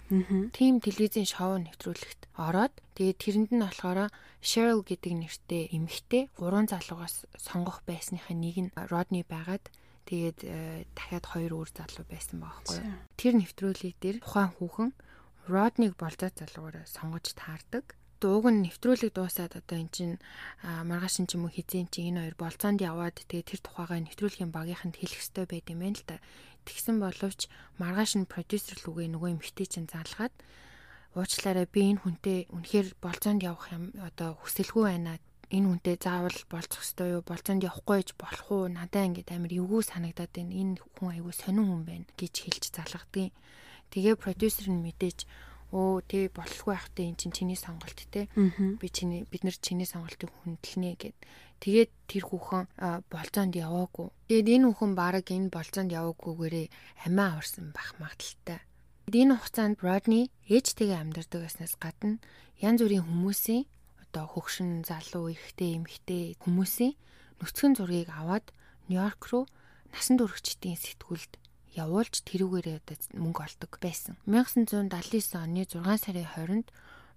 [0.08, 4.08] Тийм телевизийн шоу нэвтрүүлэгт ороод тэгээд тэрэнд нь болохоор
[4.40, 9.68] Cheryl гэдэг нэртэй эмэгтэй гурван залуугаас сонгох байсныхаа нэг нь Rodney байгаад
[10.08, 12.96] тэгээд э, дахиад хоёр өөр залуу байсан байхгүй юу.
[13.20, 14.92] Тэр нэвтрүүлэг дээр тухайн хүүхэн
[15.52, 20.12] Rodney-г болзот залуугаар сонгож таардаг дууг нь нэвтрүүлэг дуусаад одоо эн чин
[20.62, 24.52] маргааш нь ч юм уу хизэн чи энэ хоёр болцоонд яваад тэгээ тэр тухайгаа нэвтрүүлгийн
[24.54, 26.18] багийнханд хэлэх ёстой байд юм байна л та.
[26.68, 27.48] Тэгсэн боловч
[27.80, 30.34] маргааш нь продюсер лүгээ нөгөө эмхтэй чинь залгаад
[31.18, 35.18] уучлаарай би энэ хүнтэй үнэхээр болцоонд явах юм одоо хүсэлгүй байна.
[35.48, 37.24] Энэ хүнтэй заавал болцох ёстой юу?
[37.24, 38.68] Болцоонд явахгүй гэж болох уу?
[38.68, 40.52] Надаа ингээд амар эвгүй санагдаад байна.
[40.52, 43.32] Энэ хүн айгүй сонин хүн байна гэж хэлж залгадгийн.
[43.96, 45.24] Тэгээ продюсер нь мэдээж
[45.72, 50.32] өө тий болохгүй байхдаа эн чинь чиний сонголт те би чиний бид нар чиний сонголтыг
[50.32, 51.18] хүндэлнэ гэд
[51.58, 52.64] Тэгээд тэр хүүхэн
[53.10, 54.14] болзоонд яваагүй.
[54.30, 56.68] Тэгээд энэ хүүхэн баг энэ болзоонд яваагүйгээрээ
[57.10, 58.62] амиа аварсан бах магадaltaй.
[59.10, 62.22] Энэ хугацаанд Родни ээжтэйгээ амьдардаг байснаас гадна
[62.62, 63.66] янз бүрийн хүмүүсийн
[64.06, 66.94] одоо хөгшин залуу эрэгтэй эмэгтэй хүмүүсийн
[67.42, 68.46] нүцгэн зургийг аваад
[68.86, 69.44] Нью-Йорк руу
[69.90, 71.42] насан туршидтын сэтгүүлд
[71.78, 74.18] явуулж тэрүүгээрээ одоо мөнгө олдог байсан.
[74.26, 76.68] 1979 оны 6 сарын 20-нд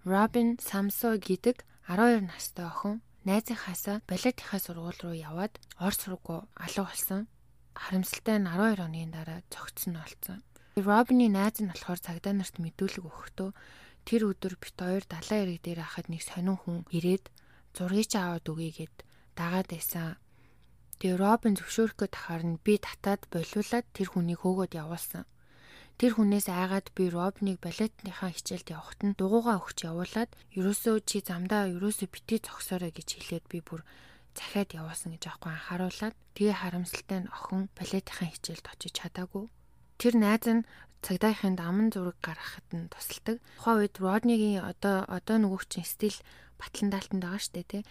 [0.05, 7.29] Робин Самсо гэдэг 12 настай охин найзынхаасаа балетийнхаа сургууль руу яваад Орос руугаа алга болсон.
[7.77, 10.41] Харамсалтай нь 12 оны дараа цогцсон болсон.
[10.77, 13.51] Робины найз нь болохоор цагдаа нарт мэдүүлэг өгөхдөө
[14.09, 17.29] тэр өдөр бит хоёр далайн эрэг дээр хахад нэг сонин хүн ирээд
[17.77, 18.97] зургийг аваад өгье гэд
[19.37, 20.17] дагаад байсан.
[21.01, 25.25] Тэгээ Робин зөвшөөрөх гээд тахаар нь би татаад болиулаад тэр хүнийг хөөгөөд явуулсан.
[25.97, 31.73] Тэр хүнээс айгаад би Робныг балетныхаа хичээлд явахт нь дугуугаа өгч явуулаад ерөөсөө чи замдаа
[31.73, 33.81] ерөөсөө битгий зогсоорой гэж хэлээд би бүр
[34.37, 39.45] захиад явуулсан гэж аахгүй анхааруулад тэгээ харамсалтай нь охин балетынхаа хичээлд очиж чадаагүй.
[40.01, 40.69] Тэр найз нь
[41.05, 43.37] цагдаахийн аман зураг гаргахад нь тусалдаг.
[43.57, 46.17] Тухайн үед Роднигийн одоо одоо нөгөөх чинь стил
[46.61, 47.83] батлан даалтанд байгаа штэ тий.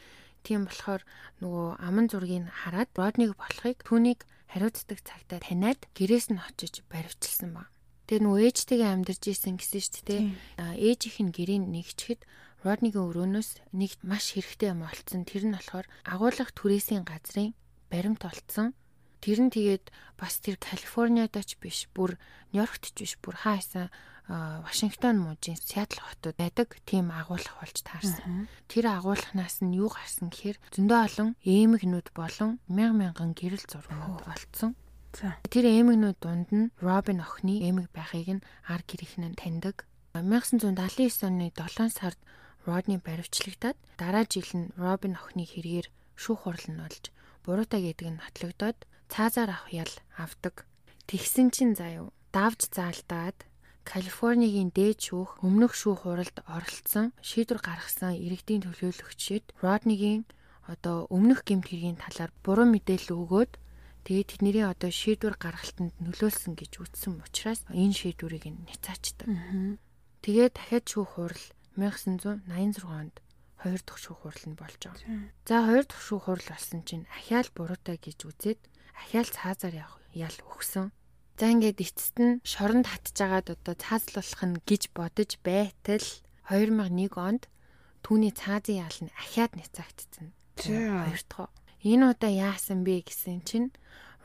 [0.44, 1.02] Тийм болохоор
[1.44, 7.70] нөгөө аман зургийг хараад Родниг болохыг түүнийг хариуцдаг цагтаа таниад гэрээс нь очиж баривчилсан баг.
[8.10, 10.22] Тэгээ нөгөө ээжтэйгээ амьдарч исэн гэсэн шүү дээ.
[10.82, 12.26] Ээжийнх нь гэрийн нэгчгэд
[12.66, 15.24] Роднигийн өрөөнөөс нэг маш хэрэгтэй юм олцсон.
[15.30, 17.54] Тэр нь болохоор агуулгах түрээсийн газрын
[17.94, 18.74] баримт олцсон.
[19.22, 22.18] Тэр нь тэгээд бас тэр Калифорниад ч биш, бүр
[22.52, 23.94] Нью-Йоркт ч биш, бүр хаасан
[24.30, 28.46] Вашингтон мужийн Сиэтл хотод байдаг тийм агуулгах болж таарсан.
[28.70, 34.78] Тэр агуулгахнаас нь юу гарсан гэхээр зөндөө олон эмэгнүүд болон мянган мянган гэрэл зургууд олцсон.
[35.50, 39.90] Тэр эмэгнүүд дунд нь Робин охины эмэг байхыг нь ар гэрийнхэн нь таньдаг.
[40.14, 42.22] 1979 оны 7 сард
[42.70, 47.04] Родни баривчлагдаад дараа жил нь Робин охины хэрэгээр шүүх хурал нь болж
[47.42, 48.78] буруутай гэдэг нь нотлогдоод
[49.10, 50.70] цаазаар авах ял авдаг.
[51.10, 53.49] Тэгсэн чинь заяа давж заалдаад
[53.90, 60.30] Калифорнигийн дээд шүүх өмнөх шүүх хуралд оролцсон шийдвэр гаргасан иргэдийн төлөөлөгчид Роднигийн
[60.70, 63.52] одоо өмнөх гэмт хэргийн талаар буруу мэдээлэл өгөөд
[64.10, 69.28] Тэгээд тэдний одоо шийдвэр гаргалтанд нөлөөлсөн гэж үзсэн учраас энэ шийдвэрийг нь няцаачдаг.
[70.24, 71.46] Тэгээд дахиад шүүх хурал
[71.78, 73.16] 1986 онд
[73.60, 75.30] хоёр дахь шүүх хурал нь болж байгаа.
[75.46, 78.60] За хоёр дахь шүүх хурал болсон чинь ахиал буруутай гэж үзээд
[78.98, 79.76] ахиал цаазаар
[80.16, 80.90] ял өгсөн.
[81.40, 86.04] За ингээд эцэст нь шоронд татчихагаад одоо цаазлуулах нь гэж бодож байтал
[86.52, 87.48] 2001 онд
[88.04, 90.36] түүний цаазын ял нь ахиад няцаагдсан.
[90.60, 93.72] Хоёр дахь Энэ удаа яасан бэ гэсэн чинь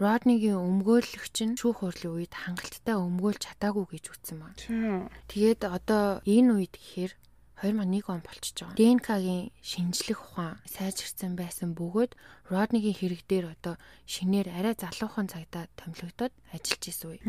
[0.03, 5.07] Роднигийн өмгөөлөгч нь шүүх хурлын үед хангалттай өмгөөлж чадаагүй гэж үтсэн байна.
[5.31, 7.13] Тэгээд одоо энэ үед гэхээр
[7.63, 8.77] 2001 он болчихж байгаа.
[8.77, 12.13] ДНК-гийн шинжлэх ухаан сайжирсан байсан бөгөөд
[12.51, 17.21] Роднигийн хэрэг дээр одоо шинээр арай залуухан цагтаа томилогдоод ажиллаж исэн үе.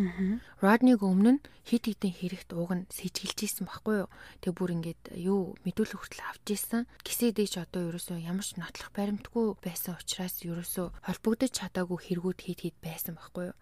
[0.59, 4.09] Родниг өмнө нь хит хитэн хэрэгт ууг нь сэжгэлж исэн байхгүй юу?
[4.43, 6.83] Тэг бүр ингээд юу мэдүүлэх хүртэл авч исэн.
[7.05, 12.77] Гисэдэж одоо ерөөсөө ямар ч нотлох баримтгүй байсан учраас ерөөсөө холбогдож чадаагүй хэрэгүүд хит хит
[12.83, 13.57] байсан байхгүй юу?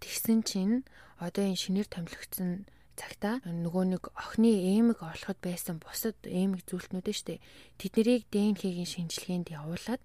[0.00, 0.88] Тэгсэн чинь
[1.20, 2.64] одоо энэ шинээр томилогдсон
[2.96, 7.42] цагта нөгөө нэг охины эмэг олоход байсан бусад эмэг зүйлтнүүд нь штэ.
[7.78, 10.02] Тэднийг ДНХ-гийн шинжилгээнд явуулаад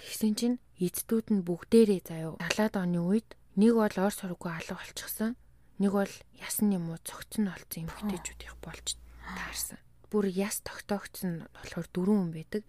[0.00, 5.34] тэгсэн чинь эцдүүд нь бүгдээрээ заяа 70-аад оны үед нэг бол ор сургуу алга болчихсон
[5.78, 9.78] нэг бол ясн юм уу цогцсон олцсон эмэгтэйчүүд их болж таарсан.
[10.10, 12.62] Бүр яс тогтоогдсон болохоор дөрвөн хүн байдаг.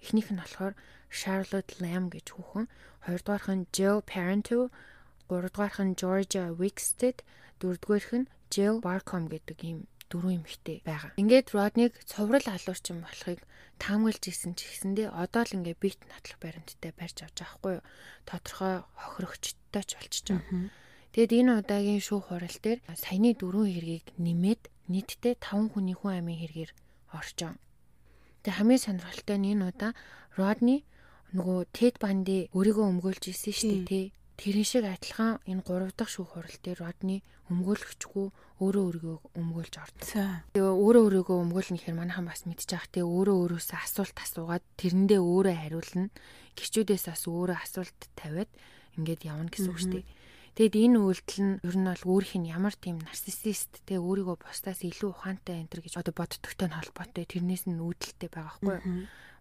[0.00, 0.74] Эхнийх нь болохоор
[1.08, 2.66] Charlotte Lamb гэж хүүхэн,
[3.04, 4.68] хоёрдугаарх нь Jill Parenteau,
[5.30, 7.22] гуравдугаарх нь Georgia Wicksted,
[7.62, 9.78] дөрөвдүгээрх нь Jill Barcom гэдэг ийм
[10.10, 11.14] дөрвөн эмэгтэй байгаа.
[11.22, 13.38] Ингээд Родниг цоврал алуурчин болохыг
[13.78, 17.86] таамаглаж исэн ч гэсэндээ одоо л ингээ бит натлах баримттай барьж авч байгаа хгүй юу.
[18.26, 20.68] Тодорхой хохирогчтой ч болчихж байгаа.
[21.14, 26.38] Тэгэд энэ удаагийн шүүх хурал дээр саяны дөрвөн хэргийг нэмээд нийтдээ 5 хүний хүн амын
[26.42, 26.70] хэргээр
[27.14, 27.54] орчоо.
[28.42, 29.92] Тэгээ хамгийн сонирхолтой нь энэ удаа
[30.34, 30.82] Родни
[31.34, 34.06] нөгөө Тед Банди өөрийгөө өмгөөлж исэн шүү дээ тий.
[34.40, 37.20] Тэрэн шиг адилхан энэ 3 дахь шүүх хурал дээр Родни
[37.52, 38.26] өмгөөлөгчгүй
[38.64, 40.40] өөрөө өөрийгөө өмгөөлж орсон.
[40.56, 42.88] Тэгээ өөрөө өөрийгөө өмгөөлнө гэхээр манайхан бас мэдчих.
[42.88, 46.08] Тэгээ өөрөө өөрөөсөө асуулт асуугаад тэрэндээ өөрөө хариулна.
[46.56, 48.48] Гэрчүүдээс бас өөрөө асуулт тавиад
[48.96, 50.08] ингээд явна гэсэн үг шүү дээ.
[50.56, 54.80] Тэгэд энэ үйлдэл нь ер нь бол өөрийнх нь ямар тийм нарциссист те өөрийгөө бусдаас
[54.88, 58.78] илүү ухаантай энэ төр гэж одоо боддогтой нь холбоотой тэрнээс нь үүдэлтэй байгаа хгүй.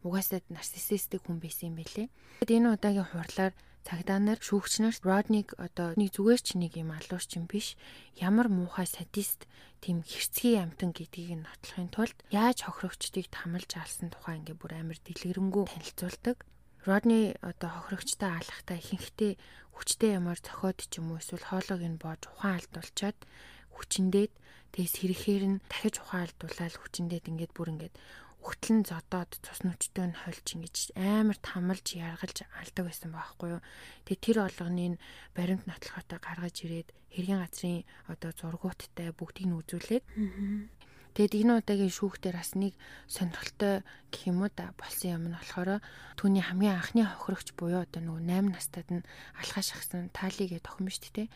[0.03, 2.07] Угаасаа нарциссистик хүн байсан юм байлээ.
[2.43, 3.53] Тэгэд энэ удаагийн хурлаар
[3.87, 7.79] цагдаа нар шүүгч нар Родник одоо нэг зүгээр ч нэг юм алуурч юм биш
[8.19, 9.47] ямар муухай садист
[9.83, 14.99] тийм хэрцгий амтан гэдгийг нь нотлохын тулд яаж хохирогчдыг тамалж алсан тухай ингээ бүр амар
[14.99, 16.37] дэлгэрэнгүй танилцуулдаг.
[16.87, 19.33] Родни одоо хохирогчтой алхахтаа ихэнхдээ
[19.75, 23.17] хүчтэй ямар зохиод ч юм уу эсвэл хоолойг нь боож ухаан алдуулчаад
[23.75, 24.33] хүчиндээд
[24.75, 27.95] тэгс хэрэгхээр нь дахиж ухаан алдуулаад хүчиндээд ингээд бүр ингээд
[28.39, 33.61] өгтлэн зодоод цус нүчтэй нь хольж ингэж амар тамалж яргалж алдаг байсан байхгүй юу.
[34.07, 34.95] Тэгээ тэр олгоныг
[35.35, 40.03] баримт нотлохотой гаргаж ирээд хэргийн газрын одоо зургууттай бүгдийг нь үзүүлээд
[41.17, 42.77] Тэгэд энэ удаагийн шүүхтэр бас нэг
[43.09, 43.81] сонирхолтой
[44.13, 45.81] гэх юм уу да болсон юм нь болохоор
[46.15, 49.07] түүний хамгийн анхны хохирогч буюу одоо нөгөө 8 настайд нь
[49.41, 51.27] алхаа шахсан таалигээ тохим шүү дээ.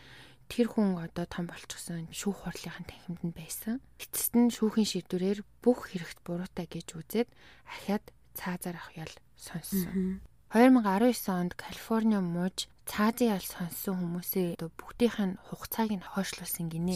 [0.52, 3.82] Тэр хүн одоо том болчихсон шүүх хурлын танхимд нь байсан.
[4.00, 7.30] Эцэст нь шүүхийн шийдвэрээр бүх хэрэгт буруутай гэж үзээд
[7.68, 8.04] ахиад
[8.38, 10.22] цаазаар авах ял сонссон.
[10.54, 16.96] 2019 онд Калифорни мууж цаазын ял сонссон хүмүүсээ бүгдийнх нь хугацааг нь хойшлуулсан гинэ.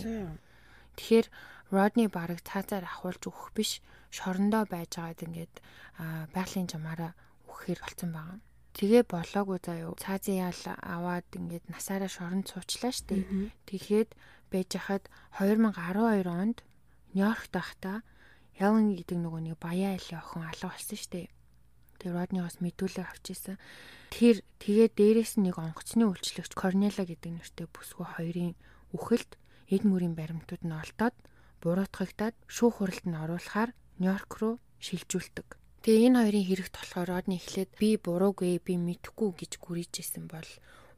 [0.97, 1.27] Тэгэхээр
[1.71, 5.55] Родни бараг цаазаар ахуулж өгөх биш шорондоо байж байгаад ингээд
[6.31, 7.11] байгалийн жамаараа
[7.43, 8.39] өгөхөр болсон байгаа.
[8.77, 9.97] Тэгээ болоогүй заяо.
[9.97, 13.25] Цаазын ял аваад ингээд насаараа шоронд суучлаа штэ.
[13.65, 14.13] Тэгэхэд
[14.53, 15.09] байж хахад
[15.41, 16.61] 2012 онд
[17.17, 18.05] Нью-Йоркт байхдаа
[18.57, 21.29] Яван гэдэг нөгөө нэг баяа айлын охин алга болсон штэ.
[21.97, 23.57] Тэр Родни бас мэдүүлэг авч исэн.
[24.13, 28.53] Тэр тэгээ дээрээс нэг онгоцны үйлчлэгч Корнела гэдэг нэртэй бүсгүй хоёрын
[28.93, 29.31] үхэлд
[29.73, 31.17] эд мөрийн баримтууд нь олдоод
[31.61, 35.66] буруутгагдаад шүүх хуралд нь оруулахаар Нью-Йорк руу шилжүүлдэг.
[35.87, 40.43] Тэгээ энэ хоёрын хэрэгт болохоор одны эхлээд би буруугүй би мэдхгүй гэж гүрийжсэн бол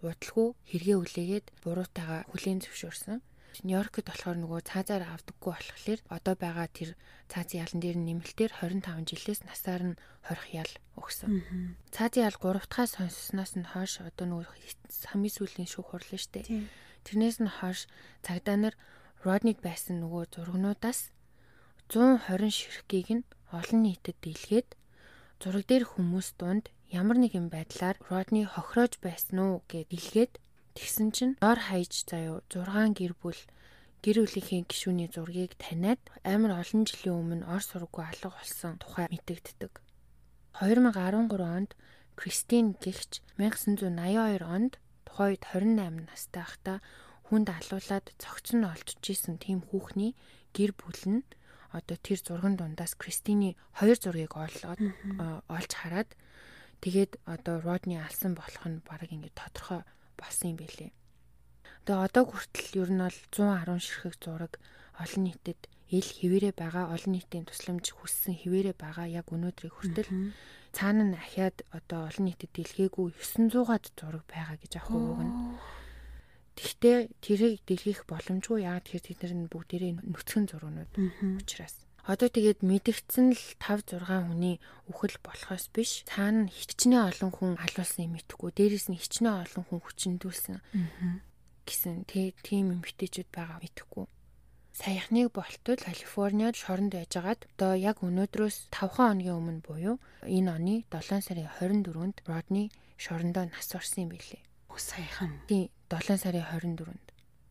[0.02, 3.22] удалгүй хэрэгээ үлээгээд буруутайгаа хүлээн зөвшөөрсөн.
[3.70, 6.98] Нью-Йоркд болохоор нөгөө цаазаар авдаггүй болохоор одоо байгаа тэр
[7.30, 11.38] цаазын ялан дээр нэмэлтээр 25 жилээс насаар нь хорих ял өгсөн.
[11.94, 14.58] Цаазын ял 3 дахь сонссноос нь хойш одоо нөгөө
[15.06, 16.50] хамгийн сүүлийн шүүх хурлаа штэ.
[17.06, 17.86] Тэрнээс нь хойш
[18.26, 18.74] цагдаа нар
[19.22, 21.14] Роднид байсан нөгөө зургнуудаас
[21.94, 23.24] 120 ширхгийг нь
[23.54, 24.79] олон нийтэд дийлгээд
[25.40, 30.34] зураг дээр хүмүүс дунд ямар нэгэн байдлаар Родни хохироож байсан уу гэд илгээд
[30.76, 33.40] тэгсэн чинь дор хаяж заяо 6 гэр бүл
[34.04, 39.80] гэр бүлийнхээ гишүүний зургийг таниад амар олон жилийн өмнө ор сургуу алга болсон тухай мэдэгддэг.
[40.60, 41.72] 2013 онд
[42.20, 44.76] Кристин гихч 1982 онд
[45.08, 46.78] тухайд 28 настай байхдаа
[47.32, 50.20] хүнд алуулаад цогцон олдчихсэн тийм хүүхний
[50.52, 51.24] гэр бүл нь
[51.72, 54.80] одоо тэр зурган дундаас Кристины хоёр зургийг олоод
[55.48, 56.10] олж хараад
[56.84, 59.82] тэгээд одоо Родни алсан болох нь баг ингээд тодорхой
[60.18, 60.92] болсон юм байлээ.
[61.86, 64.54] Тэгээ одоо хүртэл ер нь бол 110 ширхэг зураг
[65.00, 70.10] олон нийтэд ил хിവэрэ байгаа олон нийтийн тусламж хүссэн хിവэрэ байгаа яг өнөөдрийг хүртэл
[70.76, 75.34] цаана нь ахиад одоо олон нийтэд дэлгээгүй 900-аад зураг байгаа гэж авах үг нь.
[76.60, 80.92] Тэгтээ тэрийг дэлгэх боломжгүй яа тэгэхээр тэд нар нь бүгдээрээ нүцгэн зургнууд
[81.40, 81.88] учраас.
[82.04, 84.60] Одоо тэгээд мэдгдсэн л 5 6 хүний
[84.92, 89.80] үхэл болохоос биш цаана хичнээн олон хүн алуулсан юм итгэхгүй дээрэс нь хичнээн олон хүн
[89.88, 90.58] хүчндүүлсэн
[91.64, 94.06] гэсэн тийм эмгтээчүүд байгаа мэдэхгүй.
[94.76, 99.96] Саяхныг болтол Калифорниад шоронд байжгаад одоо яг өнөөдрөөс 5 хоногийн өмнө буюу
[100.28, 102.68] энэ оны 7 сарын 24-нд Родни
[103.00, 104.44] шорондоо нас орсон юм билээ.
[104.80, 105.44] Саяхан.
[105.52, 107.08] Тийм 7 сарын 24-нд.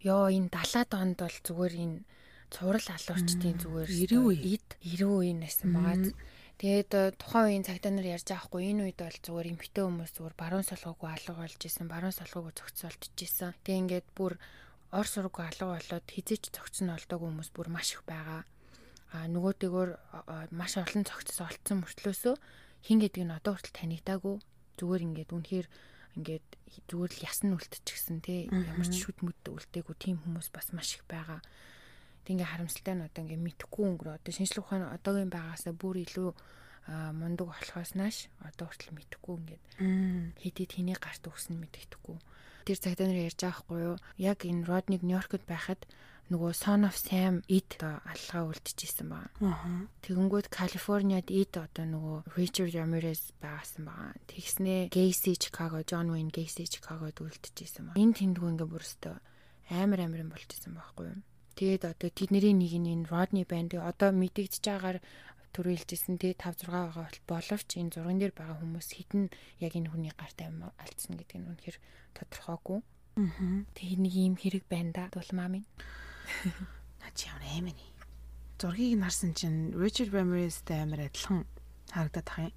[0.06, 1.98] Йоо энэ 70-аад онд бол зүгээр энэ
[2.54, 6.14] цуврал алуурчдын зүгээр 90 үед 90 үеийн байсан байгаа.
[6.58, 10.12] Тэгээд э, тухайн үеийн цагтаа нар ярьж байгаа хгүй энэ үед бол зүгээр эмхтэй хүмүүс
[10.14, 13.54] зүгээр баруун солгоогүй алга болж исэн, баруун солгоогүй зөгцөлтж исэн.
[13.62, 14.34] Тэгээд ингээд бүр
[14.90, 18.42] ор сургуу алга болоод хизээч зөгцөн олдог хүмүүс бүр маш их байгаа.
[19.14, 19.90] А нөгөөдөөгөр
[20.54, 22.34] маш олон цогцос олцсон мөртлөөсөө
[22.86, 24.36] хин гэдэг нь одоо хүртэл танигдаагүй
[24.78, 25.66] зүгээр ингээд үнэхээр
[26.16, 26.46] ингээд
[26.88, 31.04] зүгээр л ясн үлдчихсэн тий ямар ч шүд мүд үлдээгүй тийм хүмүүс бас маш их
[31.04, 31.40] байгаа.
[32.24, 36.30] Тэг ингээ харамсалтай нь одоо ингээ мэдхгүй өнгөрөө одоо шинжлэх ухааны одоогийн байгаасаа бүр илүү
[36.88, 39.64] мундаг болохоос нааш одоо хүртэл мэдхгүй ингээд
[40.40, 42.16] хэдий тэний гарт өгсөн мэддэхгүй.
[42.64, 43.96] Тэр цагтаа нэр ярьж байгаа хгүй юу?
[44.16, 45.84] Яг энэ Родник Нью-Йоркод байхад
[46.28, 49.88] нөгөө Son of Sam одоо аллага үлдчихсэн байгаа.
[50.04, 54.12] Тэгэнгүүт Калифорниад Id одоо нөгөө Richard Ramirez байгасан байгаа.
[54.28, 58.00] Тэгснээ Gacy Chicago, John Wayne Gacy Chicagoд үлдчихсэн байгаа.
[58.00, 59.16] Энэ тэндгүү ингээ бүрстөө
[59.72, 61.20] амар амар юм болчихсон байхгүй юу?
[61.58, 64.98] Тэгээд одоо тэдний нэг нь энэ Rodney банд одоо мэдэгдэж байгаагаар
[65.52, 69.90] түрүү хэлжсэн тий 5 6 байгаа боловч энэ зурган дээр байгаа хүмүүс хитэн яг энэ
[69.90, 71.76] хүний гарт алдсан гэдэг нь үнэхээр
[72.14, 72.78] тодорхойгүй.
[73.18, 73.66] Аа.
[73.74, 75.66] Тэгээ нэг юм хэрэг байна да дулмаа минь.
[77.00, 77.80] Наа чи ямар аим ээ.
[78.58, 81.46] Зургийг нь харсан чинь Richard Ramirez-тэй амар адилхан
[81.92, 82.54] харагдаад тах юм.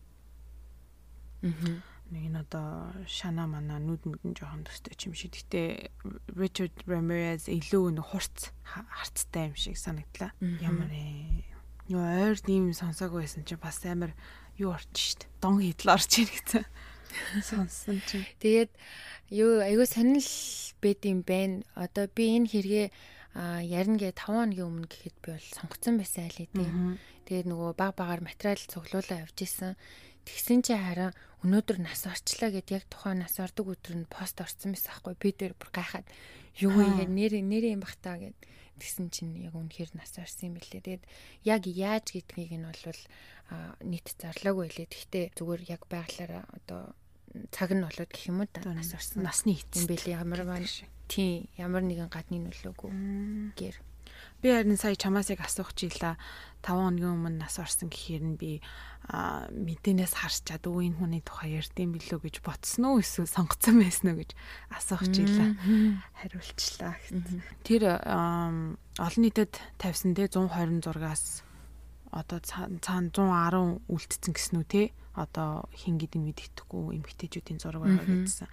[1.45, 1.77] Аа.
[2.11, 5.31] Нэг нь одоо шана мана нүд мүдэн жоохон төстэй юм шиг.
[5.37, 5.91] Гэтэ
[6.35, 10.35] Richard Ramirez илүү нэг хурц харцтай юм шиг санагдлаа.
[10.41, 11.51] Ямар ээ
[11.91, 14.13] Юу ойр тийм сонсоогүй байсан чи бас амар
[14.55, 15.27] юу орч штт.
[15.43, 16.63] Дон хидл орч ийн гэсэн.
[17.49, 18.23] Сонссон чи.
[18.39, 18.71] Тэгээд
[19.35, 20.31] юу айгүй сонирл
[20.79, 21.67] байд юм байна.
[21.75, 22.87] Одоо би энэ хэрэгээ
[23.35, 26.69] ярина гэ 5 хоногийн өмнө гэхэд би бол сонгоцсон байсан айлээ тий.
[27.27, 29.79] Тэгээд нөгөө баг багаар материал цуглуулаа явж исэн.
[30.27, 34.75] Тэгсэн чи хараа өнөөдөр нас орчлаа гэд яг тухайн нас ордог өдөр нь пост орсон
[34.75, 36.05] байсан аахгүй би дээр бүр гайхаад
[36.61, 38.37] юу вэ нэр нэр юм бах та гэд
[38.77, 40.85] тэгсэн чинь яг үнэхээр нас орсон юм билээ.
[40.85, 41.03] Тэгээд
[41.47, 43.01] яг яаж гэдгийг нь бол
[43.81, 44.87] нийт зарлаагүй лээ.
[44.91, 46.93] Гэхдээ зүгээр яг байглаараа одоо
[47.49, 49.23] цаг нь болоод гэх юм уу да нас орсон.
[49.23, 50.19] Насны эцэг юм билээ.
[50.19, 50.67] Ямар маань
[51.11, 52.91] тий ямар нэгэн гадны нөлөөгүй
[53.59, 53.75] гэр.
[54.41, 56.15] Би харин сая чамаас яг асуух чийлээ
[56.63, 58.63] 5 хоногийн өмнө нас орсон гэхээр нь би
[59.11, 63.03] мэдэнээс харж чад өө энэ хүний тухай ярьдсан билүү гэж ботсон уу?
[63.03, 64.31] Эсвэл сонгоцсон байсан уу гэж
[64.73, 65.49] асуух чийлээ
[66.17, 66.95] хариулчлаа.
[67.61, 71.45] Тэр олон нийтэд тавьсан те 126-аас
[72.09, 74.83] одоо цаана 110 үлдсэн гэсэн үү те?
[75.13, 78.47] Одоо хин гэдэг нь мэддэхгүй эмгтээчүүдийн зураг байгаа гэсэн.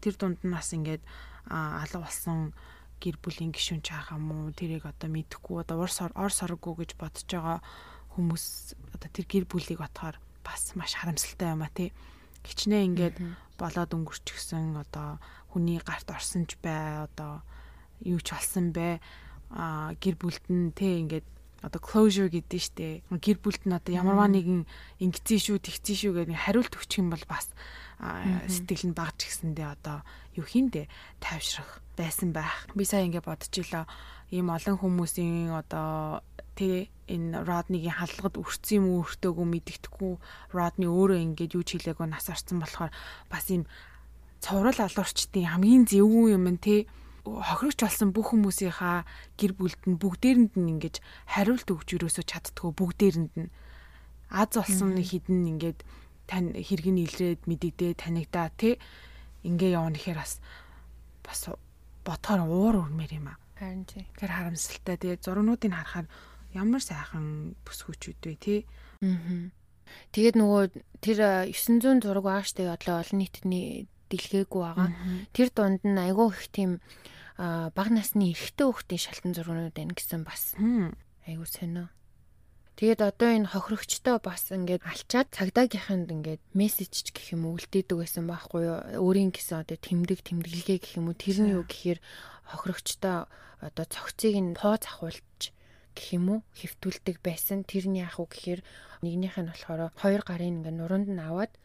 [0.00, 1.02] Тэр дунд нь бас ингээд
[1.50, 2.52] алга болсон
[3.00, 7.60] гэр бүлийн гишүүн чаахаа мó тэрийг одоо мэдэхгүй одоо ор ор сорггүй гэж бодож байгаа
[8.16, 11.92] хүмүүс одоо тэр гэр бүлийг батгаар бас маш харамсалтай юм а тий.
[12.48, 13.16] Хичнээн ингээд
[13.60, 15.20] болоод өнгөрчихсөн одоо
[15.52, 17.44] хүний гарт орсон ч бай одоо
[18.00, 19.02] юу ч болсон бай.
[19.52, 21.26] А гэр бүлд нь тий ингээд
[21.60, 22.88] одоо closure гэдэг нь штэ.
[23.12, 24.64] Гэр бүлд нь одоо ямарваа нэгэн
[25.04, 27.52] ингэцэн шүү тэгцэн шүү гэдэг хариулт өгчих юм бол бас
[27.98, 30.04] сэтгэл нь багж гисэндээ одоо
[30.36, 30.88] юу хийндэ
[31.20, 32.68] тайвшрах байсан байх.
[32.76, 33.88] Би сая ингэ бодож илаа
[34.28, 36.20] ийм олон хүмүүсийн одоо
[36.56, 40.12] тэ энэ Роднигийн халдлагад өрцсөн юм уу өртөөгүй мэддэхгүй.
[40.52, 42.92] Родни өөрөө ингээд юу ч хийлээгүй нас орсон болохоор
[43.32, 43.64] бас ийм
[44.44, 46.84] цоврал алуурчдын хамгийн зөвгүй юм нь тэ
[47.26, 49.08] хохирогч болсон бүх хүмүүсийнхаа
[49.40, 53.50] гэр бүлд нь бүгдээрэнд нь ингэж хариулт өгч юусоо чаддгүй бүгдээрэнд нь.
[54.30, 55.80] Аз болсон хідэн ингээд
[56.26, 58.78] тань хэрэг нь илрээд мэдэгдээ танигдаа тий
[59.46, 60.42] ингээ явна гэхээр бас
[61.22, 61.40] бас
[62.06, 63.38] ботхоор уур урмээр юм аа.
[63.58, 64.06] Харин тий.
[64.18, 64.96] Тэр харамсалтай.
[64.98, 66.06] Тэгээ зургнуудыг харахаар
[66.54, 68.60] ямар сайхан бүсгүүчүүд вэ тий.
[69.02, 69.50] Аа.
[70.12, 70.62] Тэгээд нөгөө
[71.02, 71.18] тэр
[71.50, 74.90] 900 зураг байгаа штэ одоо олон нийтний дэлгээгүй байгаа.
[75.34, 76.70] Тэр дунд нь айгүй их тийм
[77.38, 80.54] баг насны эрэгтэй хүүхдийн шалтан зургнууд байна гэсэн бас.
[81.26, 81.90] Айгүй сонио.
[82.76, 88.28] Тэгээд одоо энэ хохирогчтой бас ингээд алчаад цагдаагийнханд ингээд мессеж гэх юм уу үлдээдэг байсан
[88.28, 89.00] байхгүй юу?
[89.00, 91.16] Өөрийн гэсэн одоо тэмдэг тэмдэглэгээ гэх юм уу?
[91.16, 92.04] Тэр нь юу гэхээр
[92.52, 93.32] хохирогчтой
[93.64, 95.56] одоо цогцыг нь пооз ахуулж
[95.96, 97.64] гэх юм уу хэвтүүлдэг байсан.
[97.64, 98.60] Тэр нь яах вэ гэхээр
[99.00, 101.56] нэгнийх нь болохоор хоёр гарын ингээд нуруунд нь аваад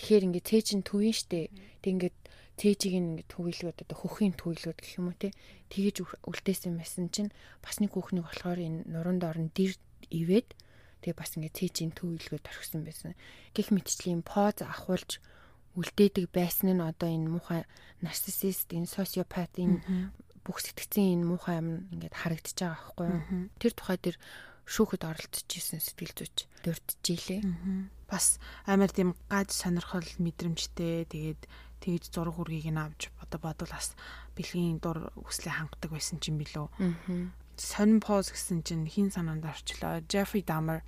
[0.00, 1.52] тэгэхээр ингээд цээж нь төвийн штэ.
[1.84, 2.16] Тэг ингээд
[2.56, 5.36] цээжийг ингээд төвөйлгөөд одоо хөхийн төвөйлгөөд гэх юм уу те.
[5.68, 9.76] Тэгэж үлдээсэн байсан чинь бас нэг хүүхнийг болохоор энэ нуруунд орон дэр
[10.22, 10.48] ивээд
[11.02, 13.12] тэгээ бас ингээ цээжийн төв илгөөд орхисон байсан.
[13.52, 15.18] Гэх мэтчлийн поз ахуулж
[15.74, 17.62] үлдээдэг байсан нь одоо энэ муухай
[18.00, 19.82] нарциссист, энэ социопат, энэ
[20.46, 23.22] бүх сэтгцийн энэ муухай юм ингээд харагдаж байгаа байхгүй юу?
[23.58, 24.16] Тэр тухай дээр
[24.64, 27.42] шүүхэд оролцож исэн сэтгэл зүйч дурдж илээ.
[28.08, 31.42] Бас амар тийм гаж сонирхол мэдрэмжтэй тэгээд
[31.84, 33.92] тэгж зураг үргийг нь авч одоо бодвол бас
[34.36, 36.66] бэлгийн дур хүслээ хангадаг байсан юм билүү
[37.56, 40.02] сонин поз гэсэн чинь хин санаанд орчлоо.
[40.10, 40.82] Jeffrey Dahmer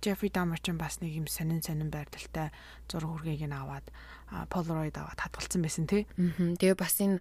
[0.00, 2.54] Jeffrey Dahmer ч бас нэг юм сонин сонин байрталтай
[2.86, 3.90] зураг хүргийг нь аваад
[4.46, 6.06] Polaroid аваад хадгалсан байсан тий.
[6.14, 7.18] Тэгээ бас энэ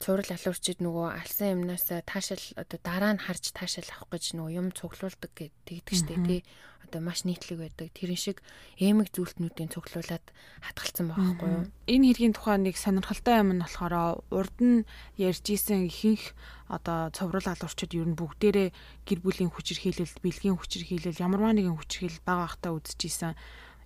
[0.00, 4.72] цуврал алуурчид нөгөө алсан юмнаас таашаал одоо дараа нь харж таашаал авах гэж нөгөө юм
[4.72, 6.40] цуглуулдаг гэдэг штэ тий.
[6.84, 7.88] Одоо маш нийтлэг байдаг.
[7.96, 8.38] Тэрэн шиг
[8.78, 10.24] эмэг зүйлтнүүдийн цуглуулад
[10.60, 11.64] хатгалсан байгаа байхгүй юу?
[11.88, 16.36] Энэ хэргийн тухай нэг сонирхолтой юм нь болохоор урд нь ярьж исэн ихэнх
[16.68, 18.68] одоо цовруул алуурчид ер нь бүгдээрээ
[19.08, 23.36] гэр бүлийн хүчирхийлэл, бэлгийн хүчирхийлэл, ямарваа нэгэн хүчирхийлэл бага ахтаа үзчихсэн.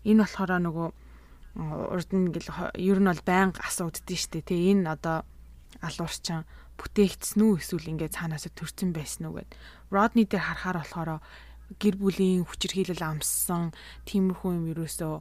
[0.07, 0.89] Энэ болохоор нөгөө
[1.59, 4.47] урд нь гэл ер нь бол байнга асууддээ штэ.
[4.47, 5.27] Тэ энэ одоо
[5.83, 6.47] алуурчин
[6.79, 9.51] бүтээгдсэн үү эсвэл ингээд цаанаас төрсэн байсан уу гэд.
[9.91, 11.11] Родни дээр харахаар болохоор
[11.77, 13.77] гэр бүлийн хүчирхийлэл амссан
[14.09, 15.15] тиймэрхүү юм ерөөсөө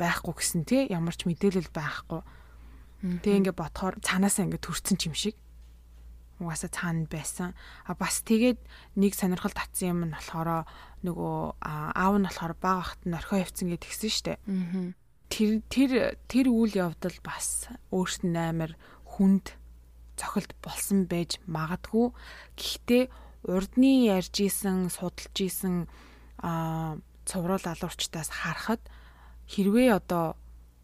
[0.00, 2.24] байхгүй гэсэн тий ямар ч мэдээлэл байхгүй.
[3.04, 5.36] Тэгээ ингээд ботхоор цаанаасаа ингээд төрсэн юм шиг
[6.40, 7.52] угаасаа цаана байсан.
[7.84, 8.58] А бас тэгээд
[8.96, 10.64] нэг сонирхол татсан юм нь болохоор
[11.02, 14.34] нөгөө аав нь болохоор баг ахт нь орхио явцсан гэж тэгсэн штэ.
[15.28, 19.58] Тэр тэр тэр үйл явдал бас өөрт нь амар хүнд
[20.16, 22.14] цохилт болсон байж магадгүй.
[22.54, 23.04] Гэхдээ
[23.44, 25.86] урдны ярьж исэн, судалж исэн
[26.42, 26.96] а
[27.28, 28.82] цовруул алуурчтаас харахад
[29.46, 30.34] хэрвээ одоо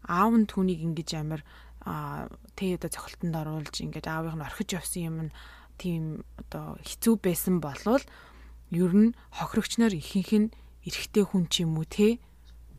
[0.05, 1.41] аав нь түүнийг ингэж амир
[1.85, 5.35] а тэ одоо цохилтонд оруулж ингээд аавыг нь орхиж явсан юм нь
[5.81, 6.03] тийм
[6.37, 8.03] одоо хэцүү байсан болвол
[8.71, 10.53] ер нь хохирогчноор ихэнх нь
[10.85, 12.21] эрэгтэй хүн ч юм уу те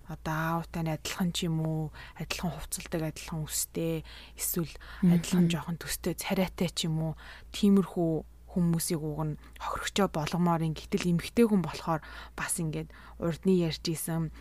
[0.06, 4.06] одоо аавтай нь адилхан ч юм уу адилхан хувцалдаг адилхан үстэй
[4.38, 4.70] эсвэл
[5.02, 7.12] адилхан жоохон төстэй царайтай ч юм уу
[7.50, 8.12] тиймэрхүү
[8.57, 12.00] хүмүүсийг уг нь хохирогчоо болгомоор ин гэтэл эмгтэй хүн болохоор
[12.32, 12.88] бас ингээд
[13.20, 14.32] урдны ярьж исэн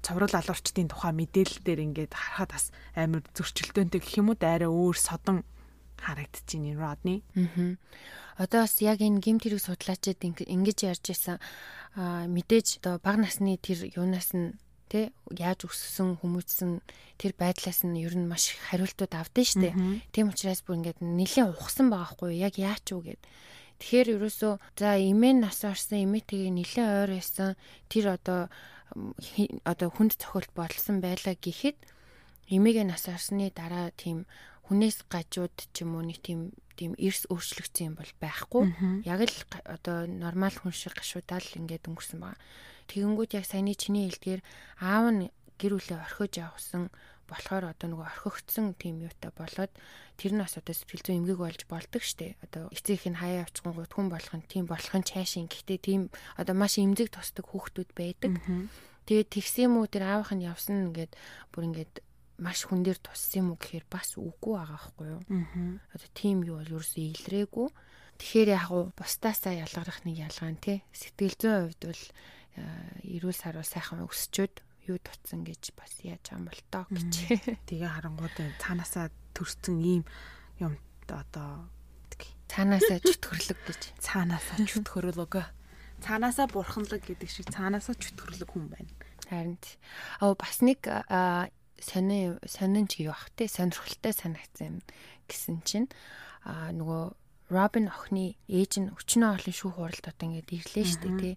[0.00, 2.64] цовруул алуурчдын тухай мэдээлэл дээр ингээд харахад бас
[2.96, 5.44] амар зөрчилдөөнтэй гэх юм уу дайраа өөр содон
[6.00, 7.16] харагдчихээн энэ Родни.
[7.36, 7.76] Аа.
[8.40, 11.36] Одоо бас яг энэ гимт хэрэг судлаачид ингэж ярьж исэн
[11.96, 14.56] мэдээж одоо бага насны тэр юунаас нь
[14.90, 16.82] тэ яаж өссөн хүмүүжсэн
[17.16, 19.74] тэр байдлаас нь ер нь маш их хариултууд авдсан шүү дээ.
[20.10, 23.22] Тийм учраас бүр ингээд нэлээд ухсан байгаа хгүй яг яач юу гэд.
[23.78, 27.54] Тэгэхээр ерөөсөө за эмээ нас орсон эмээ тэгээ нэлээд ойр байсан
[27.88, 28.50] тэр одоо
[29.64, 31.78] одоо хүнд цохилт болсон байлаа гэхэд
[32.50, 34.26] эмээгээ нас орсны дараа тийм
[34.66, 38.64] хүнээс гажууд ч юм уу нэг тийм тийм эрс өөрчлөгдсөн юм бол байхгүй.
[39.06, 39.36] Яг л
[39.68, 42.40] одоо нормал хүн шиг гашуудаал ингээд өнгөрсөн байна.
[42.90, 44.42] Тэгэнгүүт яг саяны чиний хэлдгээр
[44.82, 45.30] аав нь
[45.62, 46.90] гэр бүлээ орхиж явсан
[47.30, 49.70] болохоор одоо нөгөө орхигдсон тийм юутай болоод
[50.18, 52.34] тэр нь бас одоо сэтгэл зүйн эмгэг болж болдог штэ.
[52.42, 55.46] Одоо эцэг их нь хаяа авчихсан гут хүн болох нь тийм болох нь чаашин.
[55.46, 58.34] Гэхдээ тийм одоо маш эмзэг тусдаг хүүхдүүд байдаг.
[59.06, 61.14] Тэгээд тэгсэн юм уу тэр аавах нь явсан ингээд
[61.54, 61.94] бүр ингээд
[62.42, 65.22] маш хүн дээр туссан юм уу гэхээр бас үгүй байгаа байхгүй юу.
[65.94, 67.68] Одоо тийм юу бол ерөөсөө илрээгүй.
[68.18, 70.78] Тэгэхээр яг уу бусдаасаа ялгарах нэг ялгаа нь тий.
[70.92, 72.02] Сэтгэл зүйн хувьд бол
[72.56, 77.12] эрүүл сарвал сайхан өсчөөд юу тутсан гэж бас яаж юм бол тоо гэж.
[77.68, 80.02] Тэгээ харангууд цаанаасаа төрсэн ийм
[80.58, 80.74] юм
[81.06, 81.70] одоо
[82.50, 83.82] цаанаасаа чөтгөрлөг гэж.
[84.02, 85.34] Цаанаасаа чөтгөрлөг.
[86.02, 88.90] Цаанаасаа бурханлаг гэдэг шиг цаанаасаа чөтгөрлөг хүн байна.
[89.30, 89.58] Харин.
[90.18, 90.82] Аа бас нэг
[91.80, 94.76] сони сонин ч юу ах те сонирхолтой санагдсан юм
[95.30, 95.88] гэсэн чинь
[96.44, 97.14] нөгөө
[97.50, 101.34] Робин охины ээж нь өчнөө олон шүүх хуралд одоо ингээд ирлээ шүү дээ тий.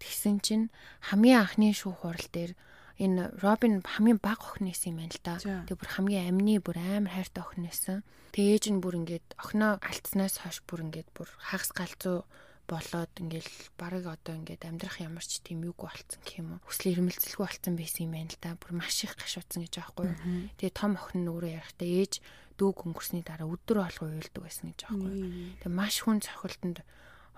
[0.00, 0.66] Тэгсэн чинь
[1.10, 2.52] хамгийн анхны шүүх хурал дээр
[2.98, 5.34] энэ Робин хамгийн баг охин нэсэн юм байна л да.
[5.38, 7.98] Тэгээ бүр хамгийн амны бүр амар хайртай охин нэсэн.
[8.34, 12.22] Тэгээ ээж нь бүр ингээд охиноо алдснаас хойш бүр ингээд бүр хагас галзуу
[12.64, 16.64] болоод ингээл барыг одоо ингээд амьдрах ямар ч тийм юг болцсон гэх юм уу.
[16.64, 18.56] Хүсэл эрмэлзэлгүй болцсон байсан юм байна л да.
[18.56, 20.08] Бүр маш их гашуудсан гэж аахгүй.
[20.56, 22.12] Тэгээ том охин нь өөрөө ярахтаа ээж
[22.56, 25.12] дүүг өнгөрсний дараа өдөр болгоо уйлдаг байсан гэж аахгүй.
[25.60, 26.78] Тэгээ маш хүн цохилтонд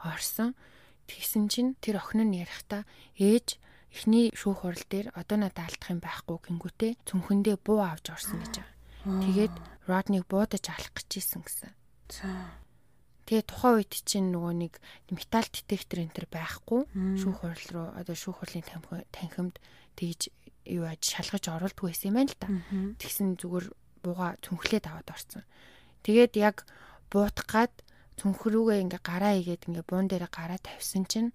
[0.05, 0.55] орсон.
[1.07, 2.83] Тэгсэн чинь тэр охин нь ярихтаа
[3.19, 3.59] ээж
[3.95, 8.55] эхний шүүх хурал дээр одоо надад алдах юм байхгүй гингүүтээ цүнхэндээ буу авч орсон гэж
[8.61, 8.75] байгаа.
[9.23, 9.55] Тэгээд
[9.87, 11.71] Родниг буудаж алах гэж исэн гэсэн.
[12.11, 12.29] За
[13.27, 14.73] Тэгээ тухайн үед чинь нөгөө нэг
[15.11, 16.81] металл детектор энэ төр байхгүй
[17.19, 18.63] шүүх хурал руу одоо шүүх хурлын
[19.11, 19.59] танхимд
[19.99, 20.31] тэгж
[20.71, 22.49] юу аж шалгаж оруулдгүй байсан юм байна л да.
[23.03, 23.67] Тэгсэн зүгээр
[24.07, 25.43] бууга цүнхлээд аваад орсон.
[26.07, 26.71] Тэгээд яг
[27.11, 27.75] буутах гад
[28.19, 31.31] цүнхрүүгээ ингээ гараа игээд ингээ буун дээр гараа тавьсан чинь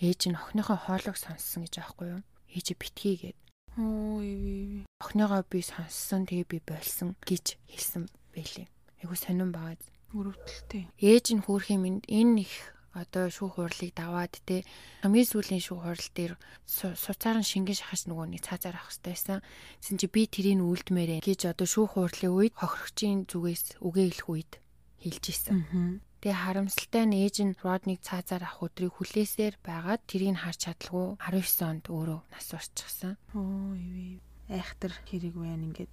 [0.00, 2.22] ээж нь охиныхоо хоолойг сонссон гэж аахгүй юу?
[2.52, 3.38] Ээж битгий гээд.
[3.80, 4.84] Ой.
[5.00, 8.68] Охиныгоо би сонссон тэгээ би болсон гэж хэлсэн байлээ.
[9.00, 9.80] Айгу сонирн байгаа
[10.12, 10.92] Өрөвдөлтэй.
[11.00, 14.60] Ээж нь хөөрхийн минь энэ их одоо шүүх хурлыг даваад те
[15.00, 16.32] хамгийн сүүлийн шүүх хурал дээр
[16.68, 19.38] суцааран шингэн шахаж нөгөө нэг цаазаар авах хэрэгтэй байсан.
[19.80, 24.52] Тэсэн чи би тэрийг үлдмээрэ гэж одоо шүүх хурлын үед хохирогчийн зүгээс үгээ хэлэх үед
[25.02, 26.00] хэлж исэн.
[26.22, 31.66] Тэгээ харамсалтай нь ээж нь Родныг цаазаар авах өдрийг хүлээсээр байгаад тэрийг харж чадлагүй 19
[31.66, 33.18] онд өөрөө нас урчихсан.
[33.34, 34.22] Оо ивэ.
[34.46, 35.90] Айхтар хэрэг байна ингээд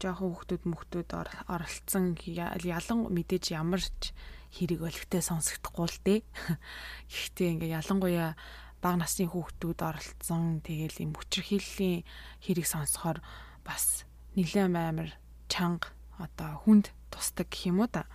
[0.00, 1.10] жоохон хүүхдүүд мөхтүүд
[1.52, 4.16] оролцсон ялан мэдээж ямар ч
[4.56, 6.20] хэрэг өлегтэй сонсогдохгүй л дээ.
[7.12, 8.32] Гэхдээ ингээ ялангуяа
[8.80, 12.08] бага насны хүүхдүүд оролцсон тэгэл юм хүчрхийллийн
[12.40, 13.18] хэрэг сонсохоор
[13.66, 15.10] бас нэлээд амар
[15.50, 18.06] чанга одоо хүнд тусдаг гэх юм уу та.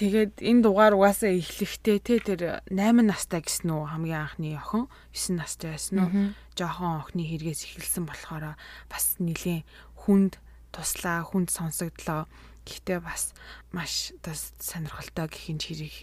[0.00, 3.84] Тэгээд энэ дугаар угаасаа эхлэхдээ те тэр 8 настай гэсэн үү?
[3.92, 6.10] Хамгийн анхны охин 9 настай байсан уу?
[6.56, 8.56] Жоохон охины хэрэгээс эхэлсэн болохоор
[8.88, 9.60] бас нэлээ
[10.00, 10.40] хүнд
[10.72, 12.32] туслаа хүнд сонсогдлоо.
[12.64, 13.36] Гэхдээ бас
[13.76, 15.94] маш одоо сонирхолтой гэх юм хэрэг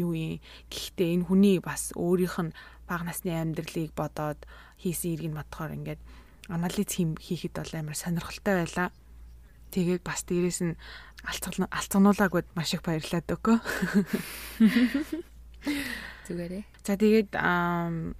[0.00, 0.40] юу юм?
[0.72, 2.56] Гэхдээ энэ хүний бас өөрийнх нь
[2.88, 4.48] бага насны амьдралыг бодоод
[4.80, 6.00] хийсэн иргэн бодохоор ингээд
[6.48, 8.88] анализ хийхэд бол амар сонирхолтой байлаа
[9.70, 10.74] Тэгээд бас дээрэс нь
[11.24, 13.58] алцгануулаагүй маш их баярлаад өгөө.
[16.26, 16.64] Зүгээрээ.
[16.84, 18.14] За тэгээд 3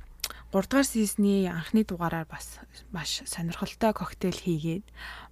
[0.51, 2.59] дугаар сизний анхны дугаараар бас
[2.91, 4.83] маш сонирхолтой коктейл хийгээд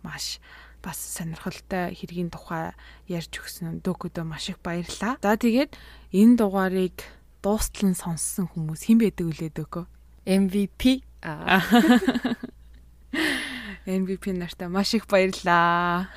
[0.03, 0.39] маш
[0.83, 2.73] бас сонирхолтой хэргийн тухай
[3.11, 5.19] ярьж өгсөн дөөкөдөө маш их баярлаа.
[5.19, 5.75] За тэгээд
[6.15, 7.03] энэ дугаарыг
[7.43, 9.85] дуустал нь сонссон хүмүүс хэн байдаг үлээ дөөкөө?
[10.29, 11.03] MVP.
[11.27, 11.59] Аа.
[13.89, 16.13] MVP нартай маш их баярлаа.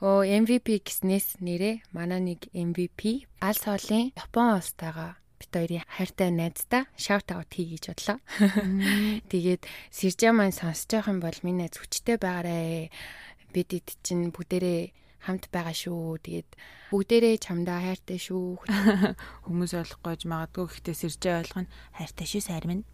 [0.00, 6.88] Оо MVP гэснээс нэрээ манай нэг MVP аль соолын Япон улстайгаа бит хоёрын хайртай найздаа
[6.96, 8.18] shout out хий гэж бодлоо.
[9.28, 12.88] Тэгээд Сэржа маань сонсож байгаа юм бол миний найз хүчтэй байгаарэ.
[13.52, 14.96] Бид эд чинь бүгдээрээ
[15.28, 16.24] хамт байгаа шүү.
[16.24, 16.48] Тэгээд
[16.88, 18.64] бүгдээрээ чамдаа хайртай шүү.
[19.44, 21.68] Хүмүүс ойлгохгүй магадгүй гэхдээ Сэржа ойлгоно.
[22.00, 22.88] Хайртай шүү сайр минь.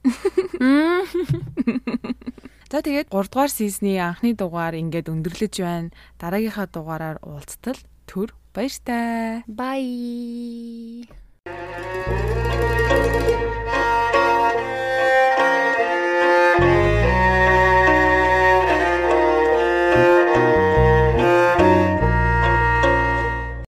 [2.72, 5.92] За тэгээд 3 дугаар сизний анхны дугаар ингээд өндөрлөж байна.
[6.16, 7.76] Дараагийнхаа дугаараар уулзтал
[8.08, 9.44] төр баяртай.
[9.44, 11.04] Bye.